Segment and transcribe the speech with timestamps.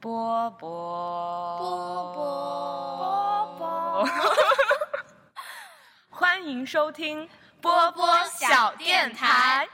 [0.00, 0.68] 波波
[1.58, 4.08] 波波波，
[6.10, 7.28] 欢迎收听
[7.60, 9.68] 波波小电台。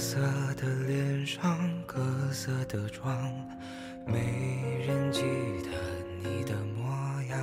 [0.00, 0.16] 色
[0.56, 2.00] 的脸上，各
[2.32, 3.14] 色的妆，
[4.06, 5.20] 没人记
[5.62, 5.68] 得
[6.22, 7.38] 你的模样。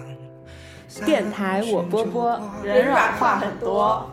[1.06, 4.10] 电台我波波，人软话很多。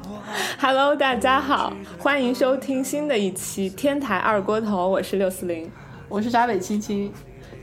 [0.60, 5.72] Hello，大家好，欢迎收听新的一期天台二锅头，我是六四零。
[6.10, 7.10] 我是闸北青青，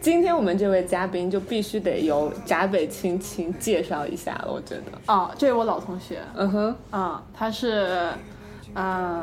[0.01, 4.83] 今天我们这位嘉宾就必须得由闸北青青介绍一下了，我觉得。
[5.05, 8.09] 哦，这位我老同学，嗯哼，啊，他是，
[8.73, 9.21] 嗯、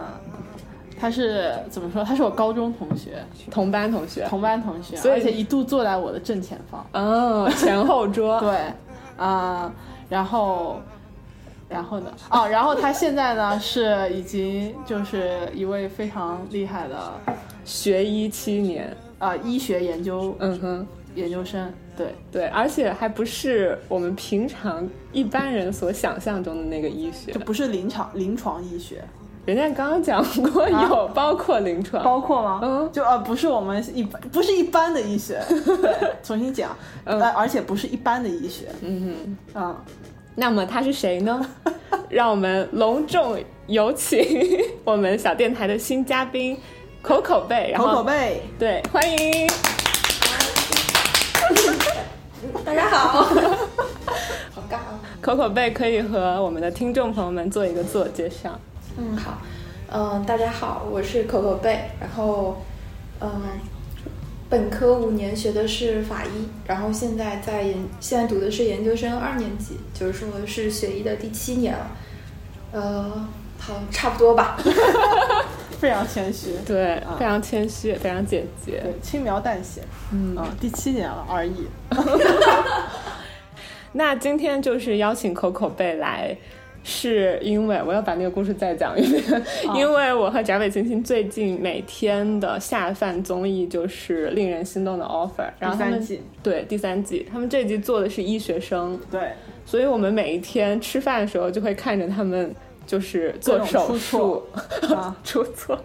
[0.98, 2.02] 他是怎么说？
[2.04, 4.26] 他是我高中同学，同班同学。
[4.28, 6.84] 同班同学，所以而且一度坐在我的正前方。
[6.92, 8.38] 嗯，前后桌。
[8.42, 8.56] 对，
[9.16, 9.72] 啊、
[10.08, 10.80] 然后，
[11.68, 12.12] 然后呢？
[12.30, 16.96] 哦，然后他现在呢是已经就是一位非常厉害的
[17.64, 18.96] 学医七年。
[19.18, 21.72] 啊、医学研究嗯哼，研究生。
[21.96, 27.40] 对，对，而且还不是我们平常一般人所想象中的那个医学就。
[27.40, 29.02] 不是临床临床医学，
[29.48, 32.04] 人家刚刚讲过有包括临床。
[32.04, 32.60] 包括吗？
[32.62, 39.36] 嗯就呃不是我们一般不是一般的医学， 对，重新讲，嗯呃，而且不是一般的医学，嗯哼。
[39.54, 39.76] 嗯，
[40.34, 41.40] 那么他是谁呢？
[42.10, 44.22] 让我们隆重有请
[44.84, 46.54] 我们小电台的新嘉宾
[47.00, 49.48] 口口贝，然后口口贝，对，欢迎。
[52.66, 55.00] 大家好，好尬啊。
[55.22, 58.50] 口口贝可以和我们的听众朋友们做一个自我介绍。
[59.00, 59.38] 嗯，好，
[59.92, 62.60] 嗯、大家好，我是可可贝，然后，
[63.20, 63.30] 嗯、
[64.50, 71.86] 本科五年学的是法医，然后现在在研，现在读的是研究生二年级，就是说是学医的第七年了。
[72.72, 74.58] 呃，好，差不多吧。
[75.78, 78.80] 非常谦虚，对，啊非常谦虚，非常简洁。
[78.80, 81.68] 对，轻描淡写，嗯啊，第七年了而已
[83.92, 86.36] 那今天就是邀请口口贝来，
[86.84, 89.42] 是因为我要把那个故事再讲一遍，
[89.74, 96.20] 因为我和贾北青青最近每天的下饭综艺就是令人心动的 offer，然后他们第三季。
[96.42, 99.32] 对第三季，他们这季做的是医学生，对，
[99.66, 102.54] 所以我们每一天吃饭的时候就会看着他们
[102.86, 104.42] 就是做手术。
[105.22, 105.78] 出错，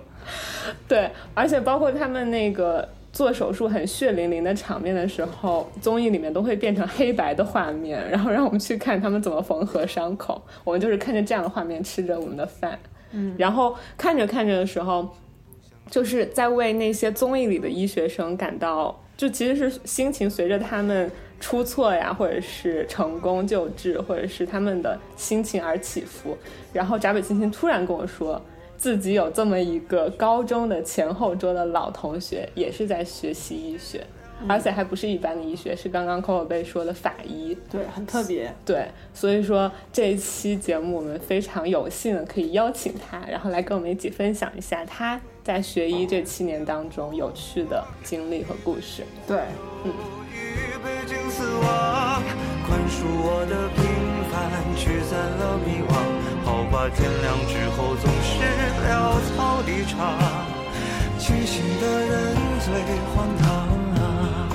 [0.87, 10.41] 对，而且包括他们那个做手术很血淋淋的场面的时候，综艺里面都会变成黑白的画面，然后让我们去看他们怎么缝合伤口。
[10.63, 12.77] 我们就是看着这样的画面吃着我们的饭，
[13.11, 15.07] 嗯，然后看着看着的时候，
[15.91, 26.35] 就是在为那些综艺里的医学生感到，就其实是心情随着他们出错呀，或者是成功救治，或者是他们的心情而起伏。
[26.73, 28.41] 然后闸北青青突然跟我说，
[28.83, 34.05] 自己有这么一个高中的前后桌的老同学，也是在学习医学，
[34.45, 37.57] 而且还不是一般的医学，是刚刚 Coco 贝说的法医。
[37.71, 49.05] 对，很特别，对，所以说这一期节目我们非常有幸的可以邀请他，然后来跟我们一起分享一下他在学医这七年当中有趣的经历和故事。
[49.25, 49.37] 对，
[49.85, 49.93] 与
[54.75, 55.93] 驱散了迷惘。
[56.43, 58.43] 好吧，天亮之后总是
[58.87, 60.17] 潦草离场，
[61.17, 62.73] 清醒的人最
[63.13, 63.45] 荒唐
[64.01, 64.49] 啊。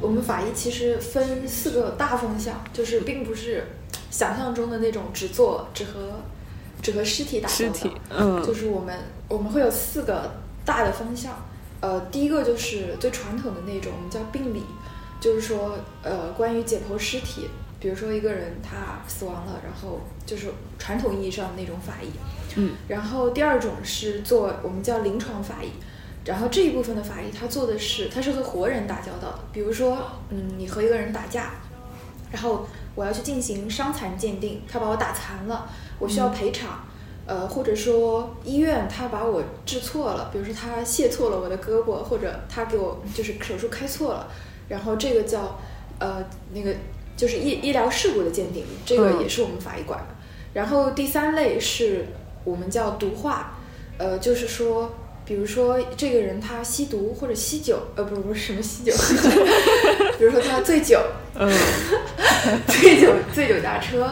[0.00, 3.66] 我们法医其实分四个大方向，就是并不是
[4.10, 6.20] 想象中的那种只做只和
[6.80, 8.96] 只和尸体打交道尸体，嗯就是我们
[9.28, 10.30] 我们会有四个
[10.64, 11.34] 大的方向，
[11.80, 14.64] 呃，第一个就是最传统的那种，我们叫病理，
[15.20, 17.48] 就是说呃关于解剖尸体，
[17.80, 22.10] 比如说一个人他死亡了，然后就是传统意义上的那种法医，
[22.56, 25.70] 嗯，然后第二种是做我们叫临床法医。
[26.22, 29.38] 然后这一部分的法医，他做的是，他是和活人打交道的。
[29.52, 29.96] 比如说，
[30.28, 31.52] 嗯，你和一个人打架，
[32.30, 35.66] 然后我要去进行伤残鉴定，他把我打残了，
[35.98, 36.84] 我需要赔偿。
[37.26, 44.28] 呃，或者说医院他把我治错了，比如说他卸错了我的胳膊，或者他给我就是手术开错了，
[44.68, 45.58] 然后这个叫
[45.98, 46.22] 呃
[46.52, 46.74] 那个
[47.20, 50.06] 就是医医疗事故的鉴定，这个嗯也是我们法医管的。
[50.54, 52.06] 然后第三类是
[52.44, 53.58] 我们叫毒化，
[53.98, 54.94] 呃，就是说，
[55.26, 58.92] 比如说这个人他吸毒或者吸酒，呃，不不是什么吸酒，
[60.18, 60.98] 比如说他醉酒，
[61.38, 61.52] 嗯，
[62.66, 64.10] 醉酒醉酒驾车。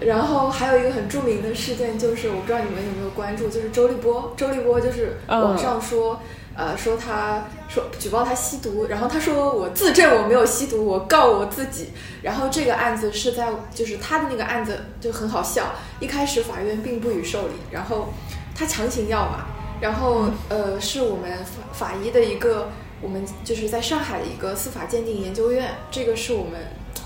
[0.00, 4.32] 然后还有一个很著名的事件，就是我不知道你们有没有关注，就是周立波。
[4.36, 6.20] 周立波就是网上说，
[6.56, 11.90] 呃，说他说举报他吸毒，然后他说我自证我没有吸毒，我告我自己。
[12.22, 18.08] 然后这个案子是在就是他的那个案子就很好笑，一开始法院并不予受理，然后
[18.54, 19.46] 他强行要嘛，
[19.80, 22.70] 然后呃是我们法法医的一个
[23.02, 26.60] 我们就是在上海的一个司法鉴定研究院，这个是我们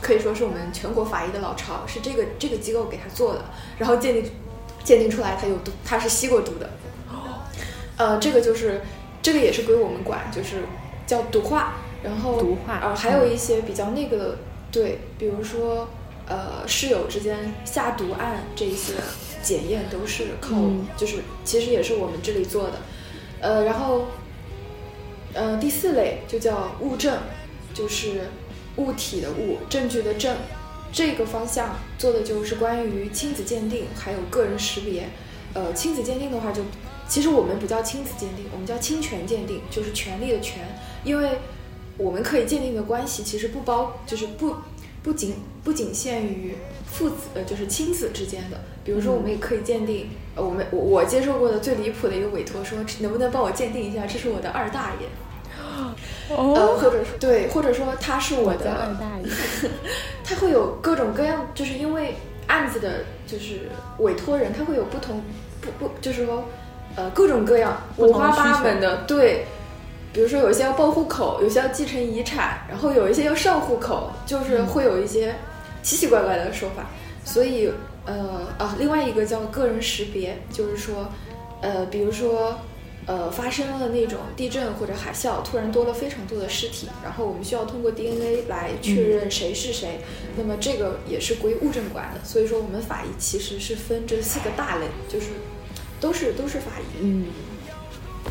[0.04, 3.42] 可以说是我们全国法医的老巢，是这个这个机构给他做的，
[3.78, 4.30] 然后鉴定
[4.84, 6.68] 鉴定出来他有毒，他是吸过毒的。
[7.96, 8.82] 呃，这个就是
[9.22, 10.64] 这个也是归我们管，就是
[11.06, 14.38] 叫毒化，然后毒化呃，还有一些比较那个的，
[14.70, 15.88] 对，比如说
[16.26, 18.94] 呃室友之间下毒案这一些
[19.42, 22.72] 检验都是靠，嗯就是其实也是我们这里做的，
[23.40, 24.06] 呃，然后
[25.32, 27.16] 呃第四类就叫物证，
[27.72, 28.28] 就是
[28.76, 30.36] 物体的物，证据的证。
[30.92, 35.08] 这个方向做的就是关于亲子鉴定，还有个人识别。
[35.52, 36.62] 呃，亲子鉴定的话就，
[37.08, 40.62] 其实我们不叫亲子鉴定，我们叫侵权鉴定，就是权利的权。
[41.02, 41.38] 因为
[41.96, 44.54] 我们可以鉴定的关系其实不包，就是不
[45.02, 45.34] 不仅
[45.64, 46.54] 不仅限于
[46.86, 48.60] 父子，呃，就是亲子之间的。
[48.84, 55.08] 比如说，我们也可以鉴定，呃，我们我我接受过的最离谱的一个委托说，能不能帮我鉴定一下，这是我的二大爷。
[56.30, 59.68] 呃，哦，或者说对，或者说他是我的二大爷，
[60.24, 62.16] 他会有各种各样，就是因为
[62.46, 63.68] 案子的，就是
[63.98, 65.22] 委托人，他会有不同
[65.60, 66.44] 不不，就是说，
[66.96, 69.46] 呃，各种各样五花八门的，对。
[70.12, 75.34] 比如说有一些要报户口，有些要继承遗产，然后有一些要上户口，就是嗯会有一些
[75.82, 76.86] 奇奇怪怪的说法。
[77.24, 77.68] 所以，
[78.06, 81.08] 呃啊，另外一个叫个人识别，就是说，
[81.60, 82.56] 呃，比如说。
[83.06, 90.00] 呃，发生了那种地震或者海啸，突然多了非常多的尸体，然后我们需要通过 DNA 来确认谁是谁。
[90.36, 95.26] 那么这个也是归物证管的，所以说我们法医其实是分这四个大类，就是
[96.00, 96.98] 都是都是法医。
[97.02, 97.26] 嗯，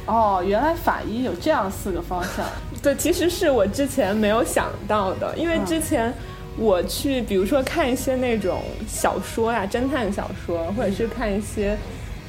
[0.07, 2.43] 哦，原来法医有这样四个方向。
[2.81, 6.11] 对，其实是我之前没有想到的，因为之前
[6.57, 11.77] 我去，比如说看一些那种小说呀、侦探小说，或者是看一些，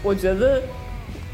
[0.02, 0.62] 我觉得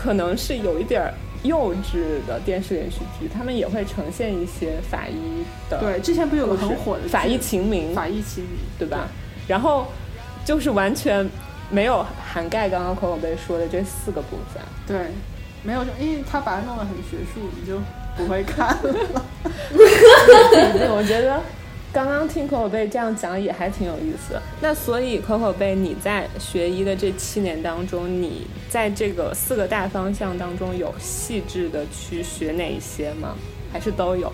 [0.00, 1.12] 可能是有一点儿
[1.42, 9.06] 幼稚的电视连续剧，他们也会呈现一些法医的对，之前不有个很火的法医秦明，法医秦明，对吧？
[9.46, 9.86] 然后
[10.42, 11.28] 就是完全
[11.68, 12.02] 没有
[12.32, 14.62] 涵盖刚刚孔口贝说的这四个部分。
[14.86, 15.08] 对，
[15.62, 17.78] 没有，因为他把它弄得很学术，你就
[18.16, 18.82] 不会看了。
[19.70, 21.42] 对，我觉得
[21.92, 24.42] 刚刚听可口贝这样讲也还挺有意思的。
[24.60, 33.34] 那所以可口贝，你在学医的这七年当中，你在这个四个大方向当中有细致的去学哪一些吗？
[33.72, 34.32] 还是都有？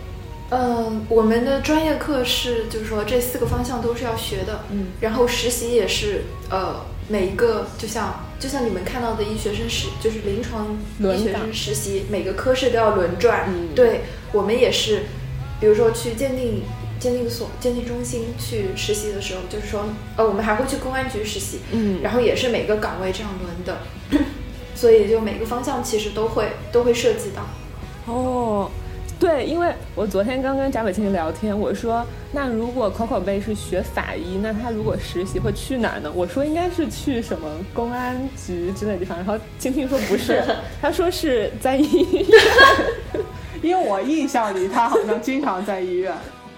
[0.50, 6.76] 嗯，我们的专业课是，就是说这四个方向都是要学的，嗯，然后实习也是，呃，
[7.08, 15.02] 每一个就像就像你们看到的医学生实，就是临床医学生实习，每个科室都要轮转，嗯对我们也是，
[15.58, 16.62] 比如说去鉴定
[16.98, 19.84] 鉴定所、鉴定中心去实习的时候，就是说，
[20.16, 24.24] 呃，我们还会去公安局实习，嗯然后也是每个岗位这样轮的，
[24.74, 27.42] 所以就每个方向其实都会都会涉及到。
[28.12, 28.70] 哦，
[29.18, 36.10] 对，因为我昨天刚跟贾伟清聊天，我说那如果口口贝是学法医，那他如果实习会去哪儿呢？
[36.14, 40.42] 我说应该是去什么公安局之类的地方，然后青青说不是，
[40.80, 42.26] 他说是在医院。
[43.62, 46.14] 因为我印象里他好像经常在医院。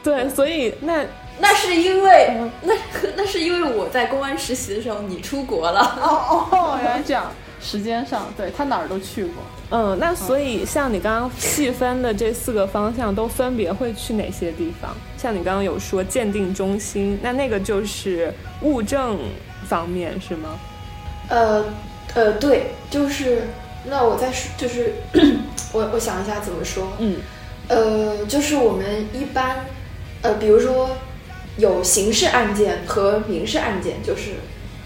[0.08, 1.04] 对，所以那
[1.38, 2.74] 那是因为、嗯那
[3.16, 5.80] 那是因为我在公安实习的时候你出国了。
[6.02, 7.30] 哦哦，原来这样。
[7.60, 9.42] 时间上，对他哪儿都去过。
[9.70, 14.96] 嗯，那所以像你刚刚细分的这四个方向，都分别会去哪些地方？
[15.16, 19.18] 像你刚刚有说鉴定中心，那那个就是物证
[19.66, 20.50] 方面是吗？
[21.28, 21.64] 呃
[22.14, 23.48] 呃，对，就是
[23.84, 24.94] 那我再说，就是
[25.74, 26.92] 我我想一下怎么说。
[27.00, 27.16] 嗯
[27.66, 29.66] 呃，就是我们一般
[30.22, 30.90] 呃，比如说
[31.56, 34.32] 有刑事案件和民事案件，就是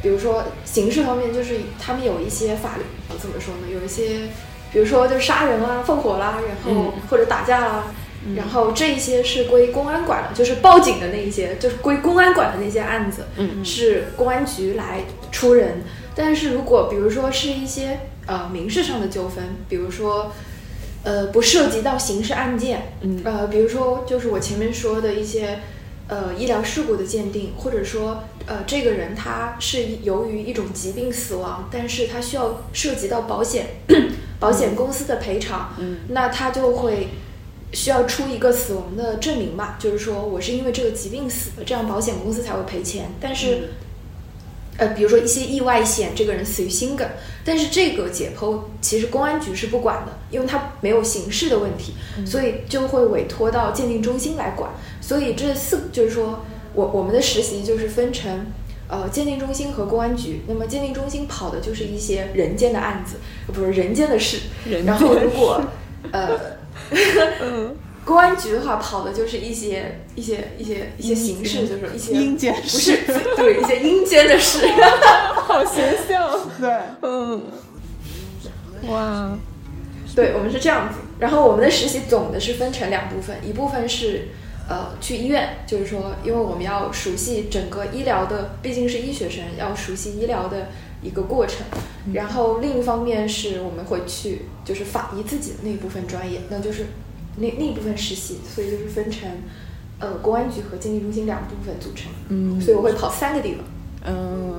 [0.03, 3.73] 比如说刑事方面，就是他们有一些法律呃怎么说呢？
[3.73, 4.29] 有一些，
[4.73, 7.85] 比如说就杀人啦、放火啦，然后、嗯或者打架啦。
[8.37, 15.01] 然后这一些是归公安管的，就是报警的那一些，就是归公安管的那些案子，嗯是公安局来
[15.33, 15.83] 出人。
[16.15, 20.31] 但是如果比如说是一些呃民事上的纠纷，比如说
[21.04, 23.21] 呃不涉及到刑事案件，嗯。
[23.25, 25.61] 呃比如说就是我前面说的一些
[26.09, 33.66] 呃医疗事故的鉴定，或者说呃这个人他是由于一种疾病死亡，但是他需要涉及到保险
[34.38, 35.99] 保险公司的赔偿，嗯。
[36.09, 37.09] 那他就会
[37.73, 43.11] 需要出一个死亡的证明吧，就是说我是因为这个疾病死的，这样保险公司才会赔钱。
[43.18, 43.71] 但是，
[44.76, 47.07] 呃，比如说一些意外险，这个人死于心梗，
[47.45, 51.95] 但是这个解剖其实公安局是不管的，因为他没有刑事的问题，
[52.26, 54.71] 所以就会委托到鉴定中心来管。
[55.00, 58.47] 所以这四就是说我我们的实习就是分成。
[58.88, 64.41] 呃，鉴定中心和公安局，那么鉴定中心跑的就是一些人间的案子，呃不是人间的事。
[64.67, 65.62] 人然后如果
[66.11, 66.38] 呃，
[68.04, 72.99] 公安局的话跑的就是一些一些一些一些形式，就是一些阴间不是
[73.37, 74.66] 对一些阴间的事。
[75.47, 76.30] 好形象，
[76.61, 77.42] 对，嗯，
[78.88, 79.38] 哇，
[80.16, 80.99] 对，我们是这样子。
[81.18, 84.28] 然后我们的实习总的是分成两部分，一部分是
[84.68, 90.68] 呃去医院，就是说，因为我们要熟悉整个医疗的，毕竟是医学生，要熟悉医疗的
[91.02, 91.59] 一个过程。
[92.12, 96.87] 然后另一方面是我们会去就是法医自己的那一部分专业，那就是
[97.37, 99.29] 那那一部分实习，所以就是分成
[99.99, 102.11] 呃公安局和鉴定中心两部分组成。
[102.29, 103.65] 嗯所以我会跑三个地方。
[104.05, 104.55] 嗯，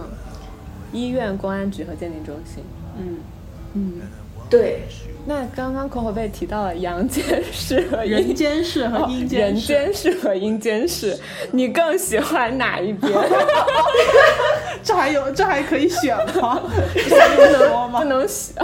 [0.92, 2.64] 医院、公安局和鉴定中心，
[2.98, 3.18] 嗯，
[3.74, 3.94] 嗯，
[4.50, 4.84] 对，
[5.26, 11.20] 那刚刚 Coco 被提到了阳间市和阴人间世和哦阴间人世，间市和阴间市，
[11.52, 13.12] 你更喜欢哪一边？
[14.84, 16.62] 这还有这还可以选吗？
[16.96, 18.04] 这还有说不？
[18.06, 18.56] 能选。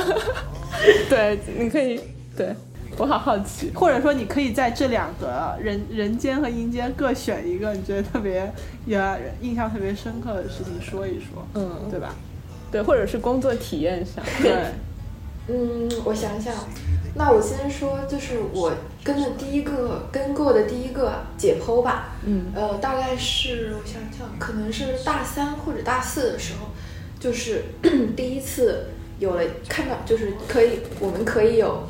[1.09, 1.99] 对，你可以，
[2.37, 2.55] 对
[2.99, 3.71] 我好好奇。
[3.75, 8.53] 或者说，你可以在这两个人人间和阴间各选一个你觉得特别
[8.85, 8.99] 也
[9.41, 12.13] 印象特别深刻的事情说一说，嗯，对吧？
[12.71, 14.23] 对，或者是工作体验上。
[14.41, 14.53] 对，
[15.47, 16.53] 嗯，我想想，
[17.15, 18.71] 那我先说，就是我
[19.03, 26.67] 跟的第一个跟过的第一个解剖吧，嗯呃，大概是我想想，可能是大三或者大四的时候，
[27.19, 27.63] 就是
[28.15, 28.85] 第一次
[29.17, 31.87] 有了看到，就是可以，我们可以有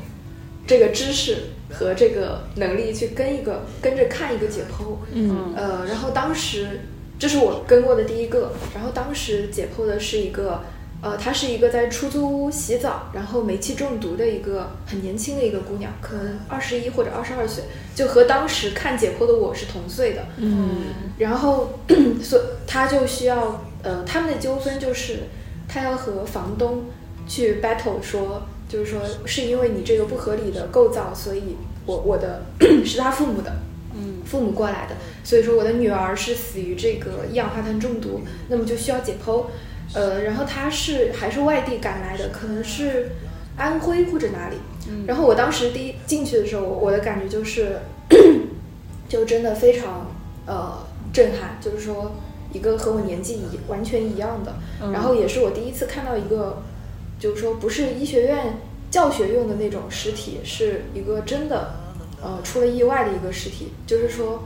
[0.70, 1.36] 这个知识
[1.68, 5.52] 和这个能力去跟一个跟着看一个解剖，嗯。
[5.56, 6.82] 呃，然后当时
[7.18, 10.62] 这是我跟过的第一个，然后当时解剖的是一个，
[11.02, 17.64] 呃，她是一个在出租屋洗澡，然后煤气中毒的一个很年轻的一个姑娘，可能二十一或者二十二岁，
[17.96, 20.24] 就和当时看解剖的我是同岁的。
[20.38, 20.70] 嗯。
[21.18, 21.80] 然后，
[22.22, 25.22] 所她就需要，呃，他们的纠纷就是，
[25.68, 26.86] 她要和房东
[27.28, 32.46] 去 battle 说，就是说是因为你这个不合理的构造，所以我我的
[32.86, 33.52] 是他父母的，
[33.94, 34.16] 嗯。
[34.26, 39.46] 父母过来的，所以说我的女儿是死于这个一氧化碳中毒，那么就需要解剖，
[39.96, 43.10] 呃，然后他是还是外地赶来的，可能是
[43.58, 44.58] 安徽或者哪里，
[45.08, 47.80] 然后我当时第一进去的时候，我我的感觉就是，
[49.10, 50.12] 就真的非常
[50.46, 50.78] 呃
[51.12, 52.12] 震撼，就是说
[52.54, 54.54] 一个和我年纪一完全一样的，
[54.94, 56.62] 然后也是我第一次看到一个，
[57.20, 58.58] 就是说不是医学院
[58.90, 61.76] 教学用的那种尸体，是一个真的
[62.22, 64.44] 呃出了意外的一个尸体，就是说。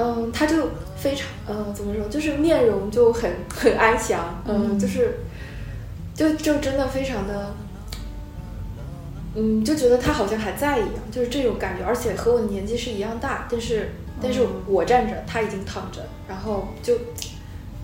[0.00, 5.18] 嗯，他就非常，呃，怎么说，就是面容就很很安详，嗯，就是，
[6.14, 7.52] 就就真的非常的，
[9.34, 13.90] 嗯，就觉得他好像还在一样，就是这种感觉，而且和我的年纪是一样大，但是
[14.22, 16.96] 但是我站着，他已经躺着，然后就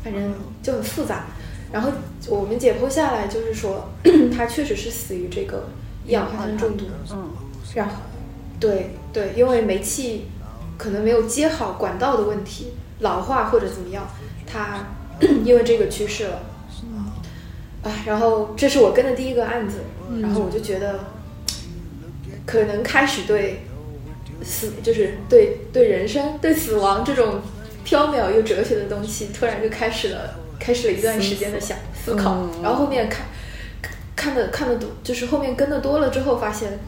[0.04, 1.26] 反正就很复杂。
[1.74, 1.90] 然后
[2.28, 3.90] 我们解剖下来，就是说
[4.32, 5.68] 他确实是死于这个
[6.06, 7.32] 一氧化碳中毒，嗯
[7.74, 7.94] 然后
[8.60, 10.26] 对对，因为煤气
[10.78, 14.06] 可能没有接好管道的问题，老化或者怎么样，
[14.46, 14.86] 他
[15.44, 16.42] 因为这个去世了。
[17.82, 19.78] 啊，然后这是我跟的第一个案子，
[20.22, 21.00] 然后我就觉得，
[22.46, 23.64] 可能开始对
[24.44, 27.40] 死，就是对对人生、对死亡这种
[27.84, 33.26] 缥缈又哲学的东西，突然就开始了，开始了一段时间的想思考，嗯然后后面看
[34.16, 36.78] 看的看的多，就是后面跟的多了之后，发现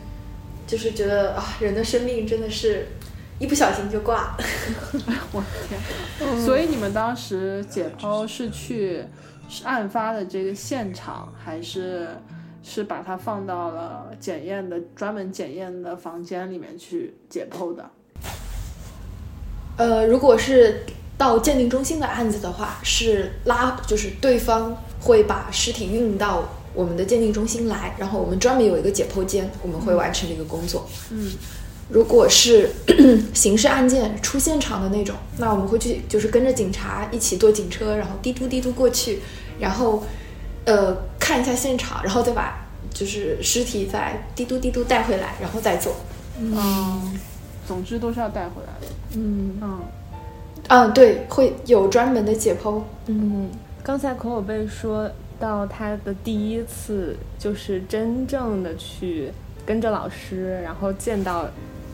[0.67, 2.87] 就是觉得啊，人的生命真的是
[3.39, 4.39] 一不小心就挂了。
[5.33, 6.41] 我的天！
[6.45, 9.05] 所以你们当时解剖是去
[9.49, 12.09] 是案发的这个现场，还是
[12.63, 17.91] 是把它放到了检验的专门检验的房间里面去解剖的？
[19.77, 20.81] 呃，如果是
[21.19, 26.45] 到鉴定中心的案子的话，是拉，就是对方会把尸体运到
[26.75, 30.87] 我们的鉴定中心来，然后我们专门有一个解剖间，我们会完成这个工作。
[31.11, 31.33] 嗯，
[31.89, 32.71] 如果是
[33.33, 39.21] 刑事案件出现场的那种，那我们会去，就是跟着警察一起坐警车，然后滴嘟滴嘟过去，
[39.59, 40.05] 然后
[40.67, 45.95] 呃看一下现场，然后再把就是尸体再滴嘟滴嘟带回来，然后再做。
[46.39, 47.19] 嗯，
[47.67, 48.93] 总之都是要带回来的。
[49.15, 49.81] 嗯嗯，
[50.69, 52.83] 啊，对，会有专门的解剖。
[53.07, 53.49] 嗯，
[53.83, 55.09] 刚才口口贝说
[55.39, 59.31] 到他的第一次就是真正的去
[59.65, 61.49] 跟着老师，然后见到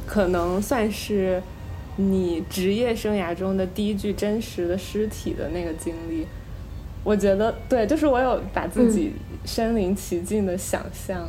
[0.06, 1.42] 可能算是
[1.96, 6.26] 你职业生涯中的第一具真实的尸体的那个经历。
[7.04, 9.12] 我觉得对，就是我有把自己
[9.44, 11.28] 身临其境的想象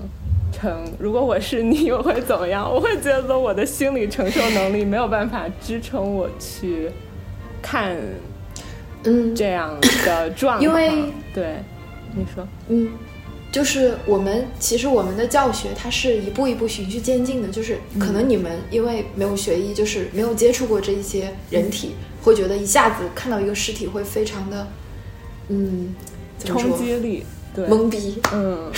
[0.52, 2.72] 成，如果我是你，我会怎么样？
[2.72, 6.92] 我会觉得我的心理承受能力没有办法支撑我去
[7.64, 7.98] 看
[9.06, 9.34] 嗯。
[9.34, 10.62] 这样的状况。
[10.62, 11.56] 因为对
[12.16, 12.92] 你说，嗯，
[13.52, 24.68] 就是我们其实我们的教学它是一步一步循序渐进的，就是可能你们因为没有学医，就是没有接触过这一些人体，会觉得一下子看到一个尸体会非常的，
[25.50, 25.96] 嗯，
[26.46, 28.72] 冲击力，对，懵逼，嗯。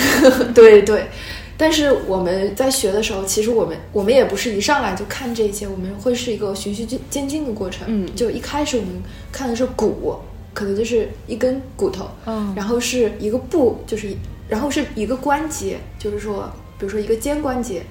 [0.53, 1.07] 对 对。
[1.57, 7.85] 但是我们在学的时候，其实我们我们也不是一上来就看这些，我们会是一个循序渐渐进的过程。
[7.87, 8.07] 嗯。
[8.15, 10.15] 就一开始我们看的是骨，
[10.53, 12.53] 可能就是一根骨头，嗯。
[12.55, 14.09] 然后是一个部，就是
[14.49, 17.83] 然后是一个关节，就是说，比如说一个肩关节，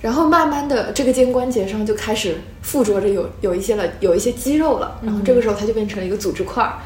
[0.00, 6.78] 然后慢慢的这个肩关节上就开始附着着有有一些了，有一些肌肉了，然后这个时候它就变成了一个组织块儿，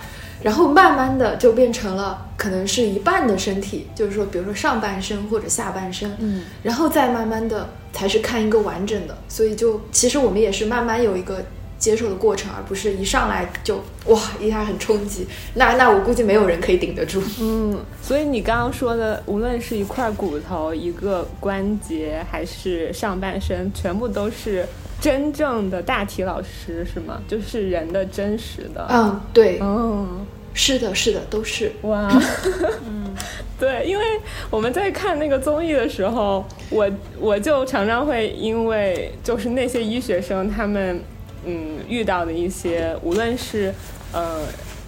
[0.44, 11.42] 然后慢慢的就变成了可能是一半的身体，就是说，比如说上半身或者下半身，嗯然后再慢慢的才是看一个完整的，所以就其实我们也是慢慢有一个
[11.78, 17.22] 接受的过程，而不是一上来就哇一下很冲击，那那我估计没有人可以顶得住。
[17.40, 24.66] 嗯，所以你刚刚说的，无论是一块骨头、一个关节，还是上半身，全部都是
[25.00, 27.20] 真正的大体老师，是吗？
[27.26, 28.86] 就是人的真实的。
[28.90, 30.24] 嗯，对，嗯，
[30.54, 31.70] 是的，是的，都是。
[31.82, 32.08] 哇，
[32.87, 33.12] 嗯，
[33.58, 34.04] 对，因为
[34.50, 41.00] 我们在看那个综艺的时候，我我就常常会因为就是那些医学生他们
[41.44, 43.75] 嗯遇到的一些，无论是
[44.12, 44.42] 呃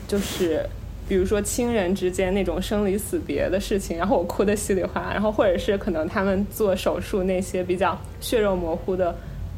[0.07, 0.65] 就是
[1.09, 9.13] 比如说亲人之间那种生离死别的事情，然后我哭得稀里哗啦，然后或者是可能他们做手术那些比较血肉模糊的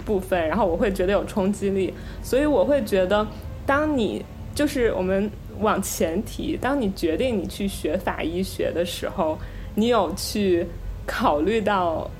[0.06, 3.26] 部分，然后我会觉得有冲击力，所以我会觉得，
[3.66, 5.30] 当你就是我们
[5.60, 9.38] 往前提，当你决定你去学法医学的时候，
[9.74, 10.66] 你有去
[11.06, 12.10] 考虑到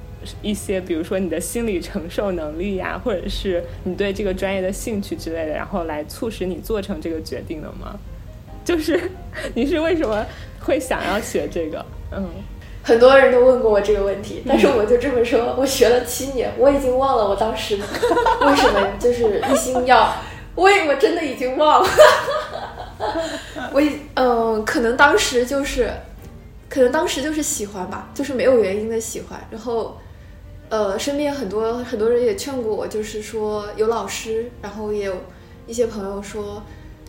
[0.42, 7.98] 一些，比如说你的心理承受能力呀，或者是你对这个专业的兴趣之类的，然后来促使你做成这个决定的吗？
[8.64, 9.10] 就是
[9.54, 10.26] 你是为什么
[10.60, 11.84] 会想要学这个？
[12.12, 12.28] 嗯。
[12.80, 20.10] 很多人都问过我这个问题，但是我就这么说，我学了七年，我已经忘了我当时为什么就是一心要，
[20.54, 21.88] 我也我真的已经忘了。
[23.72, 25.90] 我已嗯、可能当时就是，
[26.68, 29.40] 可能当时就是喜欢吧，就是没有原因的喜欢。
[29.50, 29.96] 然后，
[30.68, 35.16] 呃，身边很多很多人也劝过我，就是说有老师，然后也有
[35.66, 36.62] 一些朋友说，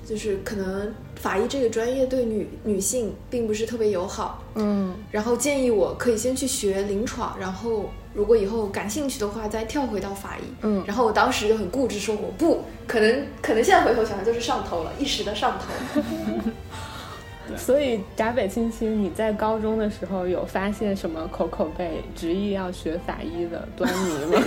[0.06, 10.44] 就是可能法医这个专业对女女性并不是特别友好，嗯然后建议我可以先去学临床，然后如果以后感兴趣的话再跳回到法医。
[10.62, 16.02] 嗯然后我当时就很固执说我不可能，可能现在回头想想就是上头了，一时的上头。
[17.58, 24.44] 所以闸北青青，你在高中的时候有发现什么口口被执意要学法医的端倪吗？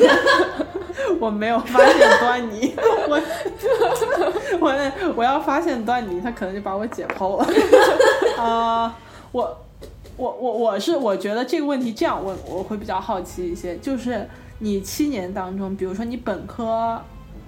[1.19, 2.73] 我没有发现端倪，
[3.09, 3.21] 我
[4.61, 8.41] 我我要发现端倪，他可能就把我解剖了。
[8.41, 8.97] 啊、
[9.33, 9.65] 我
[10.17, 17.03] 我我我是我觉得这个问题这样问，我会比较好奇一些，就是你七年当中，比如说你本科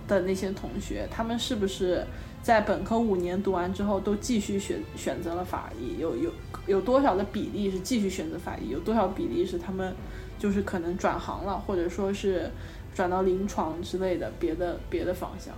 [0.08, 2.04] 的那些同学，他们是不是
[2.42, 5.98] 在本科五年读完之后都继续选选择了法医？
[5.98, 6.30] 有有
[6.66, 8.70] 有多少的比例是继续选择法医？
[8.70, 9.94] 有多少比例是他们
[10.38, 12.50] 就是可能转行了，或者说是
[12.94, 15.54] 转到临床之类的别的别的方向？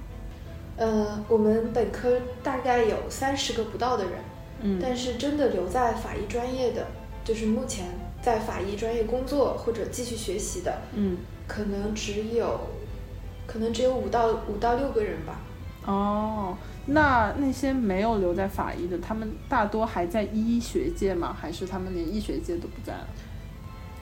[0.76, 4.12] 呃，我们本科大概有三十个不到的人，
[4.62, 6.86] 嗯但是真的留在法医专业的，
[7.24, 7.86] 就是目前
[8.22, 12.58] 在法医专业工作或者继续学习的，嗯可能只有，
[13.46, 15.38] 可能只有五到五到六个人吧。
[15.84, 21.36] 哦，那那些没有留在法医的，他们大多还在医学界吗？
[21.40, 23.06] 还是他们连医学界都不在了？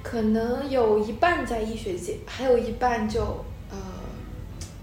[0.03, 3.21] 可能有一半在医学界，还有一半就
[3.71, 3.77] 呃，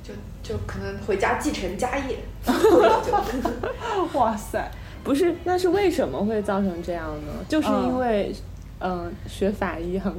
[0.04, 2.18] 就就可能回家继承家业，
[4.14, 4.72] 哇塞！
[5.04, 7.34] 不是，那是为什么会造成这样呢？
[7.50, 8.34] 就是嗯因为，
[8.80, 10.14] 嗯、学法医很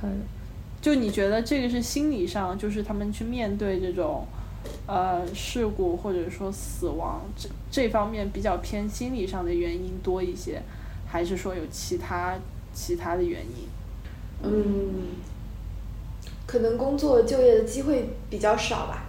[0.00, 0.22] 很
[0.80, 4.26] 就你觉得这个是心理上，就是他们去面对这种
[4.86, 10.62] 呃事故或者说死亡这这方面比较偏心理上的原因多一些，
[11.06, 12.36] 还是说有其他
[12.72, 13.68] 其他的原因？
[14.42, 15.08] 嗯，
[16.46, 19.06] 可能工作就业的机会比较少吧，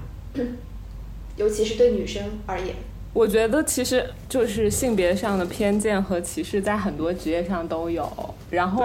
[1.35, 2.75] 尤其是对女生而言。
[3.15, 8.05] 我觉得其实就是性别上的偏见和歧视在很多职业上都有。
[8.49, 8.83] 然后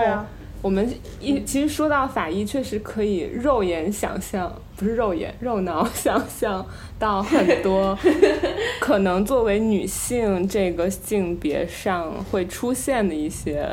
[0.63, 0.89] 我们
[1.19, 6.65] 一其实说到法医，确实可以肉眼想象，不是肉眼，肉脑想象
[6.97, 7.99] 到很多
[8.79, 13.69] 可能作为女性这个性别上会出现的一些，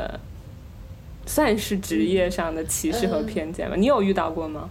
[1.24, 3.76] 算是职业上的歧视和偏见吧。
[3.76, 4.68] 你有遇到过吗？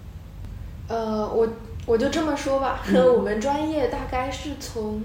[0.90, 1.48] 呃，我
[1.86, 2.84] 我就这么说吧，
[3.16, 5.02] 我们专业大概是从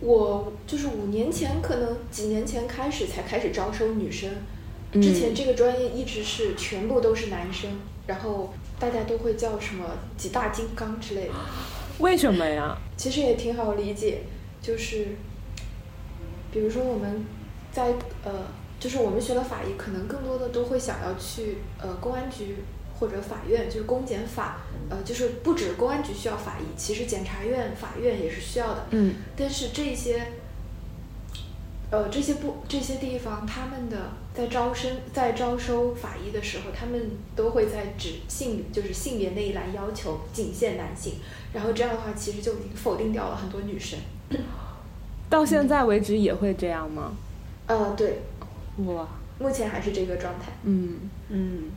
[0.00, 4.30] 我就是五年前，可能几年前开始才开始招收女生。
[4.92, 7.70] 之前这个专业一直是全部都是男生，
[8.06, 9.86] 然后大家都会叫什么
[10.18, 11.32] 几大金刚之类的。
[11.98, 12.76] 为什么呀？
[12.96, 14.22] 其实也挺好理解，
[14.60, 15.16] 就是
[16.52, 17.24] 比如说我们
[17.70, 18.32] 在呃，
[18.78, 22.56] 就是我们学了法医，可能更多的都会想要去呃公安局
[23.02, 28.86] 或者法院，就是公检法，呃，就是不止公安局需要法医，其实检察院、法院也是需要的。
[28.92, 30.24] 嗯但是这些，
[31.90, 41.14] 呃，这些不这些地方，他们的在招生在招收法医的时候，他们都会在指性就是性别那一栏要求仅限男性，
[41.52, 43.98] 然后这样的话，其实就已经否定掉了很多女生。
[45.28, 47.16] 到现在为止也会这样吗？
[47.66, 48.22] 呃，对，
[48.84, 50.52] 哇，目前还是这个状态。
[50.64, 51.70] 嗯，嗯，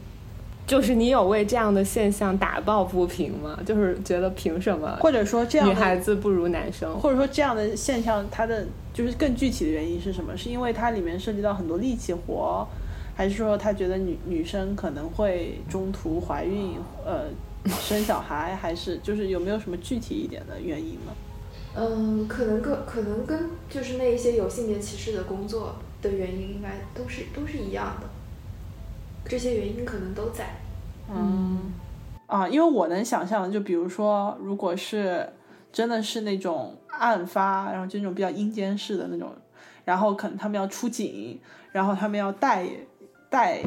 [0.67, 3.60] 就是你有为这样的现象打抱不平吗？
[3.65, 6.99] 就是觉得凭什么或者说这样女孩子不如男生？
[6.99, 10.36] 或者说这样的现象，它的就是更具体的原因是什么？
[10.36, 12.67] 是因为它里面涉及到很多力气活，
[13.15, 16.75] 还是说他觉得女女生可能会中途怀孕，
[17.06, 17.25] 呃，
[17.80, 21.13] 生小孩，还是就是有没有什么具体一点的原因呢？
[21.78, 28.08] 嗯，可能跟可能跟就是那一些有性别歧视的工作的原因，应该都是都是一样的。
[29.27, 30.45] 这些原因可能都在。
[31.09, 31.73] 嗯，
[32.27, 35.27] 啊，因为我能想象，就比如说，如果是
[35.71, 39.31] 真的是那种案发，然后就那种比较阴间式的那种，
[39.83, 41.39] 然后可能他们要出警，
[41.71, 42.67] 然后他们要带
[43.29, 43.61] 带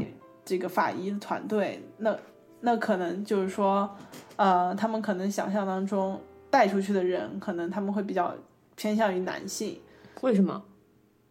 [0.44, 2.16] 这个法医的团队，那
[2.60, 3.88] 那可能就是说，
[4.36, 8.34] 呃，他们可能想象当中带出去的人，可能他们会比较
[8.74, 9.78] 偏向于男性。
[10.22, 10.60] 为什么？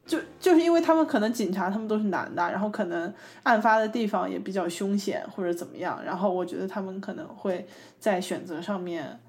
[0.07, 7.67] 就就是因为他们可能警察他们都是男的，然后可能案发的地方也比较凶险或者怎么样，然后我觉得他们可能会
[7.99, 9.19] 在选择上面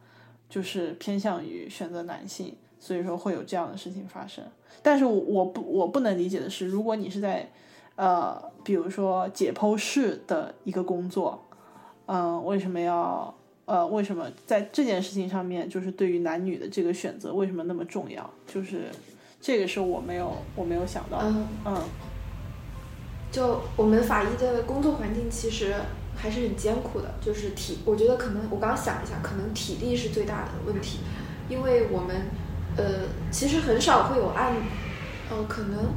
[0.49, 4.45] 就是偏向于选择男性，所以说会有这样的事情发生。
[4.81, 7.51] 但是我不我不能理解的是，如果你是在
[7.97, 11.45] 呃比如说解剖室的一个工作，
[12.07, 18.31] 嗯、为什么要呃为什么在这件事情上面就是对于男女的这个选择为什么那么重要？
[18.47, 18.85] 就是。
[19.41, 21.83] 这个是我没有我没有想到的，嗯，嗯。
[23.31, 25.75] 就我们法医的工作环境其实
[26.17, 31.01] 还是很艰苦的，就是体，我觉得可能我刚刚想一下，可能体力是最大的问题，
[31.49, 32.23] 因为我们
[32.77, 34.55] 呃其实很少会有案，
[35.31, 35.93] 呃可能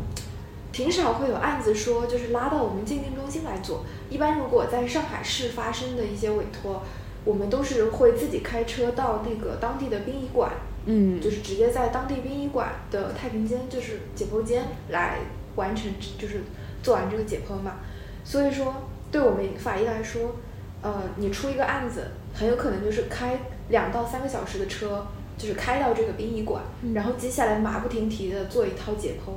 [0.74, 6.84] 挺少会有案子说就是拉到我们鉴定中心来做，一般如果在上海市发生的一些委托，
[7.24, 10.52] 我们都是会自己开车到那个当地的殡仪馆，
[10.86, 15.20] 嗯就是直接在当地殡仪馆的太平间，就是解剖间来
[15.56, 16.42] 完成，就是
[16.82, 17.76] 做完这个解剖嘛。
[18.24, 18.74] 所以说，
[19.12, 20.36] 对我们法医来说，
[20.82, 23.40] 呃，你出一个案子，很有可能就是开
[23.70, 25.06] 两到三个小时的车，
[25.38, 26.64] 就是开到这个殡仪馆，
[26.94, 29.32] 然后接下来马不停蹄的做一套解剖，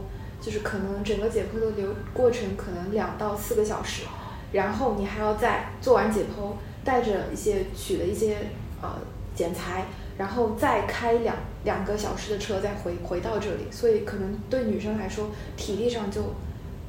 [0.45, 4.05] 就是可能整个解剖的流过程可能两到四个小时，
[4.53, 6.53] 然后你还要再做完解剖，
[6.85, 8.37] 带着一些取的一些
[8.81, 8.89] 呃
[9.35, 9.85] 检材。
[10.19, 16.35] 然后再开两两个小时的车再回回到这里，所以可能对女生来说体力上就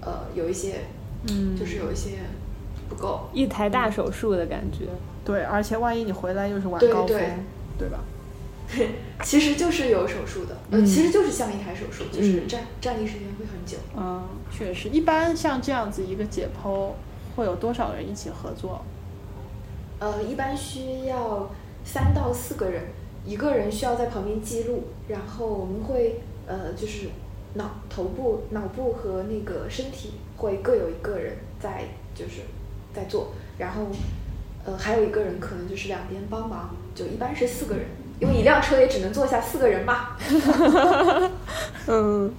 [0.01, 0.81] 呃有一些，
[1.29, 2.19] 嗯就是有一些
[2.87, 3.29] 不够。
[3.33, 4.85] 一台大手术的感觉。
[5.23, 7.29] 对，而且万一你回来又是晚高峰，对
[7.79, 7.99] 对吧？
[9.23, 13.77] 其实就是有手术的，呃，嗯其实就是像一台手术，就是嗯站站立时间会很久。
[13.97, 16.91] 嗯，确实，一般像这样子一个解剖，
[17.35, 18.83] 会有多少人一起合作？
[19.99, 21.49] 呃，一般需要
[21.83, 22.83] 三到四个人，
[23.25, 27.07] 一个人需要在旁边记录，然后我们会呃就是
[27.55, 32.41] 脑头部、脑部和那个身体会各有一个人在就是
[32.93, 33.87] 在做，然后
[34.65, 37.85] 呃还有一个人可能就是两边帮忙，就一般是四个人，
[38.19, 40.17] 因为一辆车也只能坐下四个人嘛。
[41.87, 42.31] 嗯，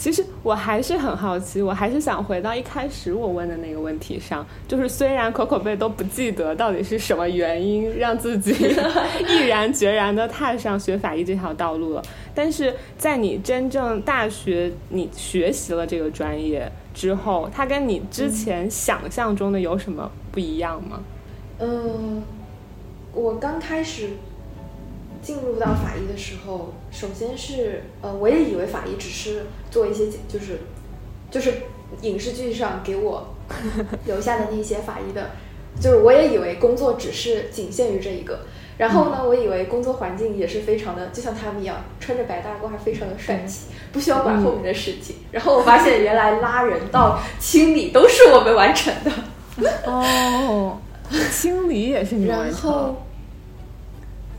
[0.00, 8.50] 其实我还是很好奇，我还是想回到一开始我问的那个问题上，就是虽然可可贝都不记得到底是什么原因让自己
[9.28, 12.02] 毅然决然的踏上学法医这条道路了，
[12.34, 21.02] 但是在你真正大学你学习了这个专业之后，它跟你之前想象中的有什么不一样吗？
[21.58, 22.22] 嗯，
[23.12, 24.08] 我刚开始
[25.30, 30.58] 进入到法医的时候，首先是呃，我也以为法医只是做一些就是
[31.30, 31.54] 就是
[32.02, 33.28] 影视剧上给我
[34.06, 35.30] 留下的那些法医的，
[35.80, 38.40] 就是我也以为工作只是仅限于这一个。
[38.76, 45.14] 然后呢，我以为工作环境也是非常的，就像他们一样，穿着白大褂，非常的帅气，不需要管后面的事情。
[45.30, 49.12] 然后我发现，原来拉人到清理都是我们完成的。
[49.86, 50.76] 哦，
[51.30, 52.72] 清理也是你完然成。
[52.72, 52.96] 后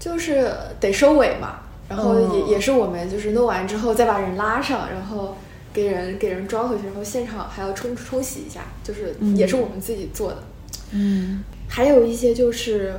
[0.01, 5.37] 就是得收尾嘛，然后也、嗯也是我们就是弄完之后再把人拉上，然后
[5.71, 10.37] 给人给人装回去，然后现场还要冲冲洗一下，就是也是我们自己做的。
[10.91, 12.93] 嗯，还有一些就是。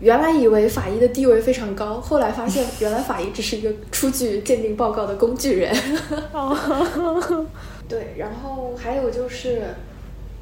[0.00, 5.72] 原来以为法医的地位非常高，后来发现原来法医只是一个出具鉴定报告的工具人。
[6.32, 7.46] 哦
[7.88, 9.62] 对，然后还有就是，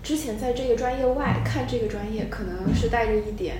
[0.03, 3.57] 之前在这个专业外看这个专业，可能是带着一点，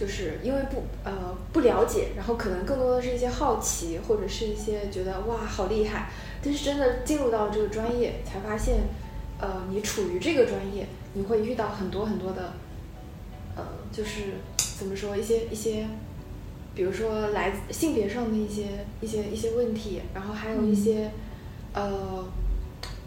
[0.00, 6.08] 就是因为不呃不了解，然后可能更多的是一些好奇，或者是一些觉得哇好厉害。
[6.42, 8.78] 但是真的进入到这个专业，才发现，
[9.38, 12.54] 呃，你处于这个专业，你会遇到很多很多的，
[13.56, 14.36] 呃，就是
[14.78, 15.86] 怎么说一些一些。
[16.72, 21.10] 比如说来自性别上的一些一些一些问题，然后还有一些，
[21.74, 22.24] 呃，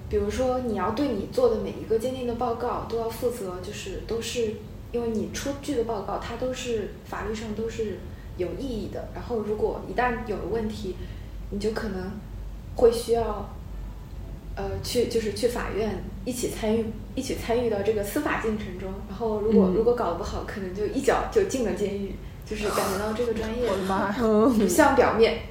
[0.09, 4.55] 比如说你要对你做的每一个鉴定的报告都要负责，就是都是
[4.93, 7.97] 因为你出具的报告，它都是法律上都是
[8.37, 9.09] 有意义的。
[9.13, 10.95] 然后如果一旦有了问题，
[11.49, 12.11] 你就可能
[12.77, 13.49] 会需要，
[14.55, 18.89] 呃，去就是去法院一起参与一起参与到这个司法进程中。
[19.09, 22.15] 然后如果、嗯如果搞得不好，可能就一脚就进了监狱。
[22.45, 24.15] 就是感觉到这个专业我的妈呀！
[24.59, 25.43] 不像表面，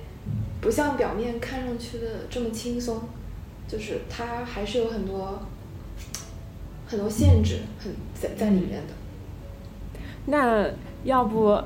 [0.61, 3.01] 不像表面看上去的这么轻松，
[3.67, 5.43] 就是它还是有很多
[6.87, 8.93] 很多限制，很在在里面的。
[10.27, 10.67] 那
[11.05, 11.61] 要不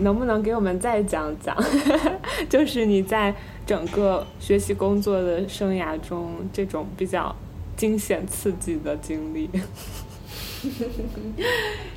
[0.00, 1.56] 能不能给我们再讲讲，
[2.50, 3.34] 就是你在
[3.66, 7.34] 整个学习工作的生涯中，这种比较
[7.76, 9.48] 惊险刺激的经历？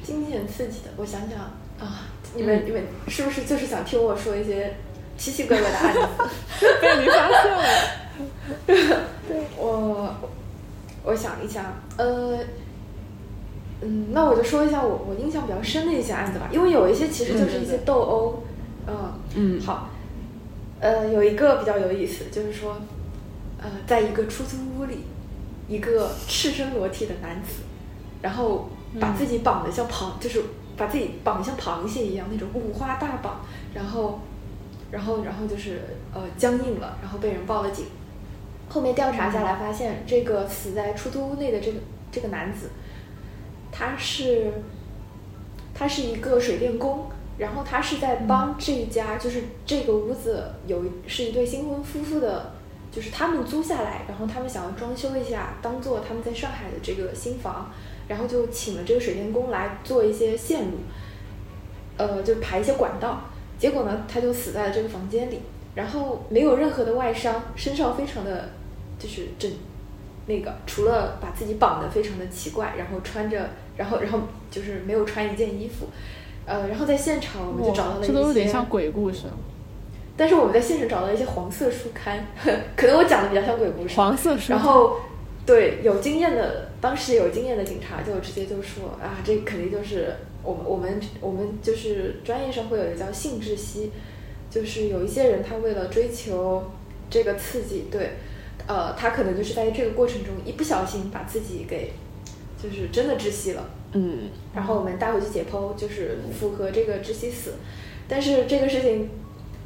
[0.04, 1.40] 惊险刺激的，我想想
[1.80, 4.76] 啊，你们、你们是不是就是想听我说一些
[5.18, 6.00] 奇奇怪怪的案子？
[6.80, 7.64] 被你发现了。
[9.58, 10.16] 我
[11.04, 11.66] 我想一想，
[11.98, 12.40] 呃，
[13.84, 18.44] 嗯，那我就说一下我我印象比较深的一些案子吧，因为有一些其实就是一些斗殴，
[18.88, 19.14] 嗯。
[19.36, 19.90] 嗯好，
[20.80, 22.78] 呃，有一个比较有意思，就是说，
[23.58, 25.00] 呃，在一个出租屋里，
[25.68, 27.64] 一个赤身裸体的男子，
[28.22, 28.70] 然后
[29.00, 30.44] 把自己绑得像螃，就是
[30.78, 33.42] 把自己绑得像螃蟹一样那种五花大绑，
[33.74, 34.20] 然后，
[34.92, 35.82] 然后，然后就是
[36.14, 37.86] 呃僵硬了，然后被人报了警。
[38.70, 41.80] 后面调查下来，发现这个死在出租屋内的这个
[42.12, 42.70] 这个男子，
[43.76, 44.54] 他是
[45.74, 47.10] 他是一个水电工，
[47.40, 52.52] 然后他是在帮这一家，就是这个屋子有一是一对新婚夫妇的，
[52.92, 57.72] 就是他们租下来，然后他们想要装修一下，当做他们在上海的这个新房，
[58.08, 60.78] 然后就请了这个水电工来做一些线路，
[61.98, 63.22] 呃，就排一些管道。
[63.58, 65.40] 结果呢，他就死在了这个房间里，
[65.74, 68.50] 然后没有任何的外伤，身上非常的
[69.00, 69.50] 就是整
[70.26, 74.20] 那个，除了把自己绑得非常的奇怪，然后穿着，然后然后
[74.52, 75.88] 就是没有穿一件衣服，
[76.46, 79.24] 呃，然后在现场我们就找到了一些，这都有点像鬼故事。
[80.16, 82.24] 但是我们在现场找到了一些黄色书刊，
[82.78, 84.98] 可能我讲的比较像鬼故事，黄色书然后
[85.46, 93.92] 对有经验的，当时有经验的警察就直接就说啊，这肯定就是我们我们我们就是专业上会有一个叫性窒息，
[94.52, 96.64] 就是有一些人他为了追求
[97.10, 98.12] 这个刺激，对，
[98.68, 101.92] 呃，他可能就是在这个过程中一不小心把自己给
[102.64, 103.66] 就是真的窒息了。
[103.92, 107.56] 嗯，然后我们带回去解剖，就是符合这个窒息死。
[108.08, 109.10] 但是这个事情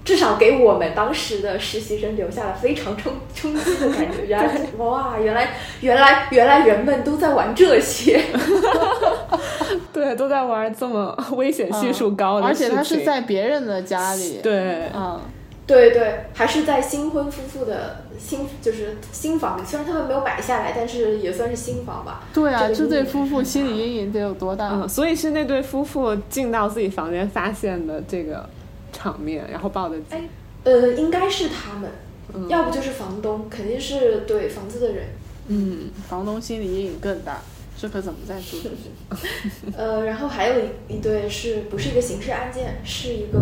[0.03, 4.23] 至少给我们当时的实习生留下了非常冲冲击的感觉。
[4.27, 8.21] 原来哇，原来原来原来人们都在玩这些。
[9.93, 15.19] 对，都在玩这么危险系数高的而、且他是在别人的家里。，对，嗯，
[15.67, 22.23] 对对，还是在新婚夫妇的新就是新房里，虽然他们没有买下来，但是也算是新房吧。
[22.33, 24.69] 对啊，这对夫妇心理阴影得有多大？
[24.71, 28.49] 嗯，所以是那对夫妇进到自己房间发现的这个
[28.93, 30.05] 场面，然后报的警。
[30.11, 30.21] 哎，
[30.63, 31.91] 呃，应该是他们，
[32.33, 35.07] 嗯要不就是房东，肯定是对房子的人。
[35.49, 37.41] 嗯，房东心理阴影更大，
[37.77, 39.71] 这可怎么再租出去？
[39.77, 43.39] 呃，然后还有一一对是不是一个刑事案件，是一个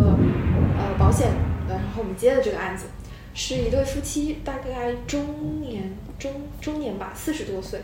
[0.78, 1.28] 呃保险，
[1.68, 2.86] 呃然后我们接的这个案子，
[3.34, 7.80] 是一对夫妻，大概中年中中年吧，四十多岁，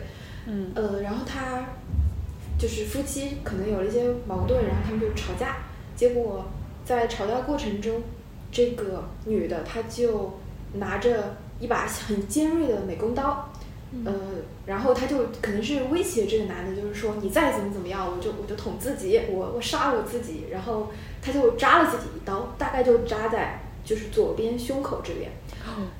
[0.47, 0.71] 嗯。
[0.75, 1.65] 呃，然后他
[2.57, 5.57] 就是夫妻可能有了一些矛盾，然后他们就吵架，
[5.95, 6.45] 结果
[6.85, 8.01] 在吵架过程中，
[8.51, 10.39] 这个女的她就
[10.73, 13.49] 拿着一把很尖锐的美工刀，
[14.05, 14.13] 呃，
[14.65, 20.91] 然后她就可能是威胁这个男的，就是说你再怎么怎么样，我就我就捅自己，我我杀我自己，然后
[21.21, 25.31] 她就扎了自己一刀，大概就扎在就是左边胸口这边。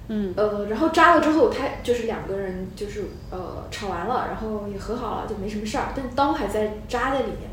[0.08, 7.50] 嗯呃，然后扎了之后，他就是两个人就是呃吵完了，然后也和好了，就没什么事儿，但刀还在扎在里面，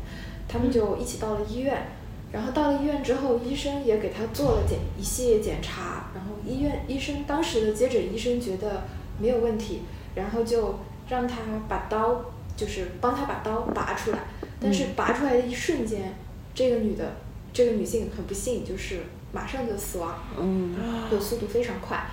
[0.47, 1.87] 他们就一起到了医院，
[2.31, 8.83] 然后到了医院之后，医生也给他做了检一系列检查，然后医院医生当时的接诊医生觉得
[9.17, 9.81] 没有问题，
[10.13, 11.37] 然后就让他
[11.69, 12.25] 把刀
[12.57, 14.19] 就是帮他把刀拔出来，
[14.59, 16.13] 但是拔出来的一瞬间，
[16.53, 17.15] 这个女的
[17.53, 18.99] 这个女性很不幸就是
[19.31, 20.75] 马上就死亡，嗯
[21.09, 22.05] 就速度非常快。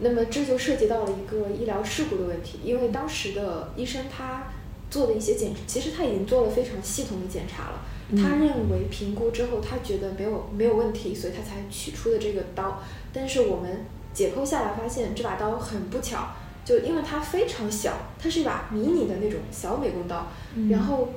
[0.00, 4.44] 那么这就涉及到了一个医疗事故的问题，因为当时的医生他
[4.90, 7.82] 做的一些检，其实他已经做了非常系统的检查了。
[8.16, 12.82] 他认为评估之后，他觉得没有没有问题，所以他才取出的这个刀。
[13.12, 16.28] 但是我们解剖下来发现，这把刀很不巧，
[16.64, 20.26] 就因为它非常小，它是一把迷你的那种小美工刀，
[20.68, 21.10] 然后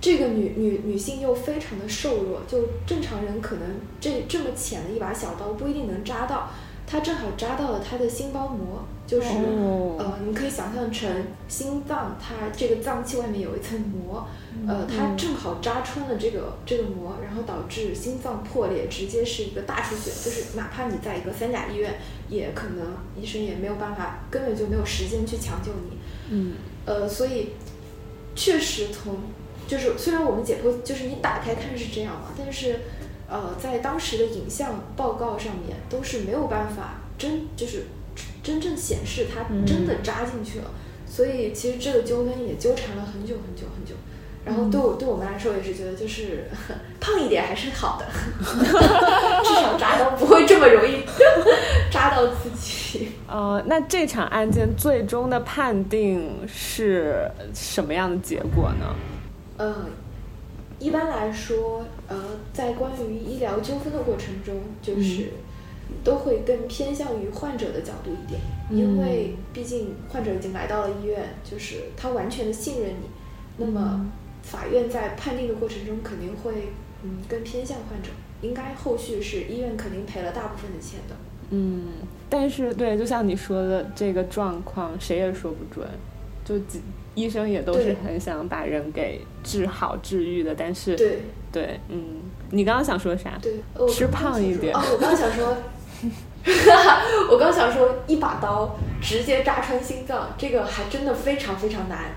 [0.00, 3.62] 这个女女女性又非常的瘦弱，就正常人可能
[4.00, 6.50] 这这么浅的一把小刀不一定能扎到，
[6.86, 9.96] 她正好扎到了她的心包膜，就是、哦。
[9.98, 11.10] 呃，你可以想象成
[11.48, 14.28] 心脏它这个脏器外面有一层膜，
[14.68, 22.86] 呃，它正好扎穿了这个这个膜，然后导致心脏破裂，直接是一个大出血，就是哪怕你在一个三甲医院，也可能
[23.20, 25.98] 医生也没有办法，根本就没有时间去抢救你。
[26.30, 26.52] 嗯。
[26.84, 27.48] 呃，所以
[28.36, 29.16] 确实从
[29.66, 32.80] 就是虽然我们解剖就是你打开看是这样嘛，但是
[33.28, 37.86] 呃在当时的影像报告上面都是没有办法真就是
[38.42, 40.70] 真正显示它真的扎进去了，
[41.08, 43.94] 所以其实这个纠纷也纠缠了很久很久很久。
[44.44, 46.48] 然后对我对我们来说也是觉得就是
[47.00, 48.06] 胖一点还是好的，
[49.42, 51.02] 至少扎刀不会这么容易
[51.90, 53.08] 扎到自己。
[53.26, 58.94] 呃，那这场案件最终的判定是什么样的结果呢？
[59.56, 59.86] 呃，
[60.78, 62.16] 一般来说，呃，
[62.52, 65.32] 在关于医疗纠纷的过程中，就是
[66.04, 68.40] 都会更偏向于患者的角度一点，
[68.70, 73.08] 因为毕竟患者已经来到了医院，就是他完全的信任你，
[73.56, 74.04] 那么
[74.42, 76.52] 法院在判定的过程中肯定会
[77.02, 78.10] 嗯更偏向患者，
[78.42, 81.16] 应该后续是医院肯定赔了大部分的钱的。
[81.50, 81.84] 嗯，
[82.28, 85.88] 但是对，就像你说的这个状况，谁也说不准。
[86.46, 86.54] 就
[87.16, 93.36] 医生也都是很想把人给治好、治愈的，但是对对，嗯，你刚刚想说啥？
[93.42, 93.52] 对，
[93.88, 95.56] 吃胖一点我刚想说，
[97.30, 102.14] 我刚想说， 一把刀直接扎穿心脏，这个还真的非常非常难。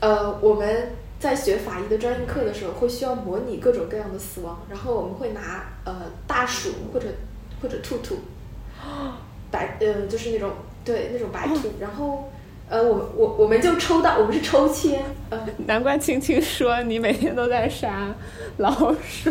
[0.00, 7.08] 呃，我们在学法医的专业课的时候，会需要模拟各种各样的死亡，然后我们会拿呃大鼠或者
[7.60, 8.16] 或者兔兔，
[9.50, 10.52] 白呃就是那种
[10.84, 12.30] 对那种白兔，然后
[12.68, 18.14] 呃我我我们就抽到，我们是抽签，呃 难怪青青说你每天都在杀
[18.58, 18.70] 老
[19.02, 19.30] 鼠、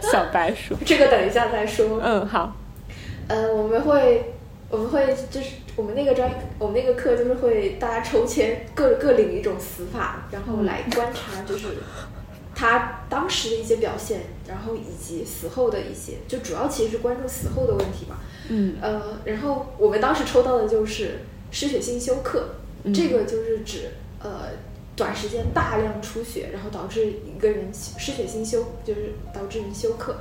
[0.00, 0.76] 小白鼠。
[0.84, 2.00] 这个等一下再说。
[2.02, 2.54] 嗯，好，
[3.28, 4.34] 呃，我们会，
[4.68, 11.66] 我们会就是我们那个专业，我们那个课就是会大家抽签，各各领一种死法，然后来观察就是
[12.54, 18.16] 他当时的一些表现，然后以及死后的一些，就主要其实是关注死后的问题嘛。
[18.50, 22.50] 嗯呃，然后我们当时抽到的就是失血性休克，
[22.92, 24.48] 这个就是指呃
[24.96, 30.16] 短时间大量出血，然后导致一个人失血性休，就是导致人休克。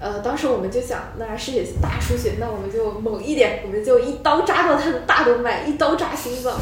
[0.00, 6.60] 呃，当时我们就想，那失血大出血，那我们就猛一点，我们就一刀扎到他的大动脉，一刀扎心脏。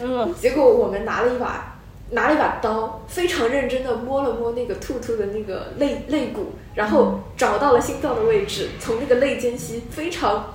[0.00, 1.71] 嗯，结果我们拿了一把
[2.12, 10.52] 拿了一把刀，非常认真的摸了摸那个兔兔的那个肋肋骨，然后找到了心脏的位置，从那个肋间隙非常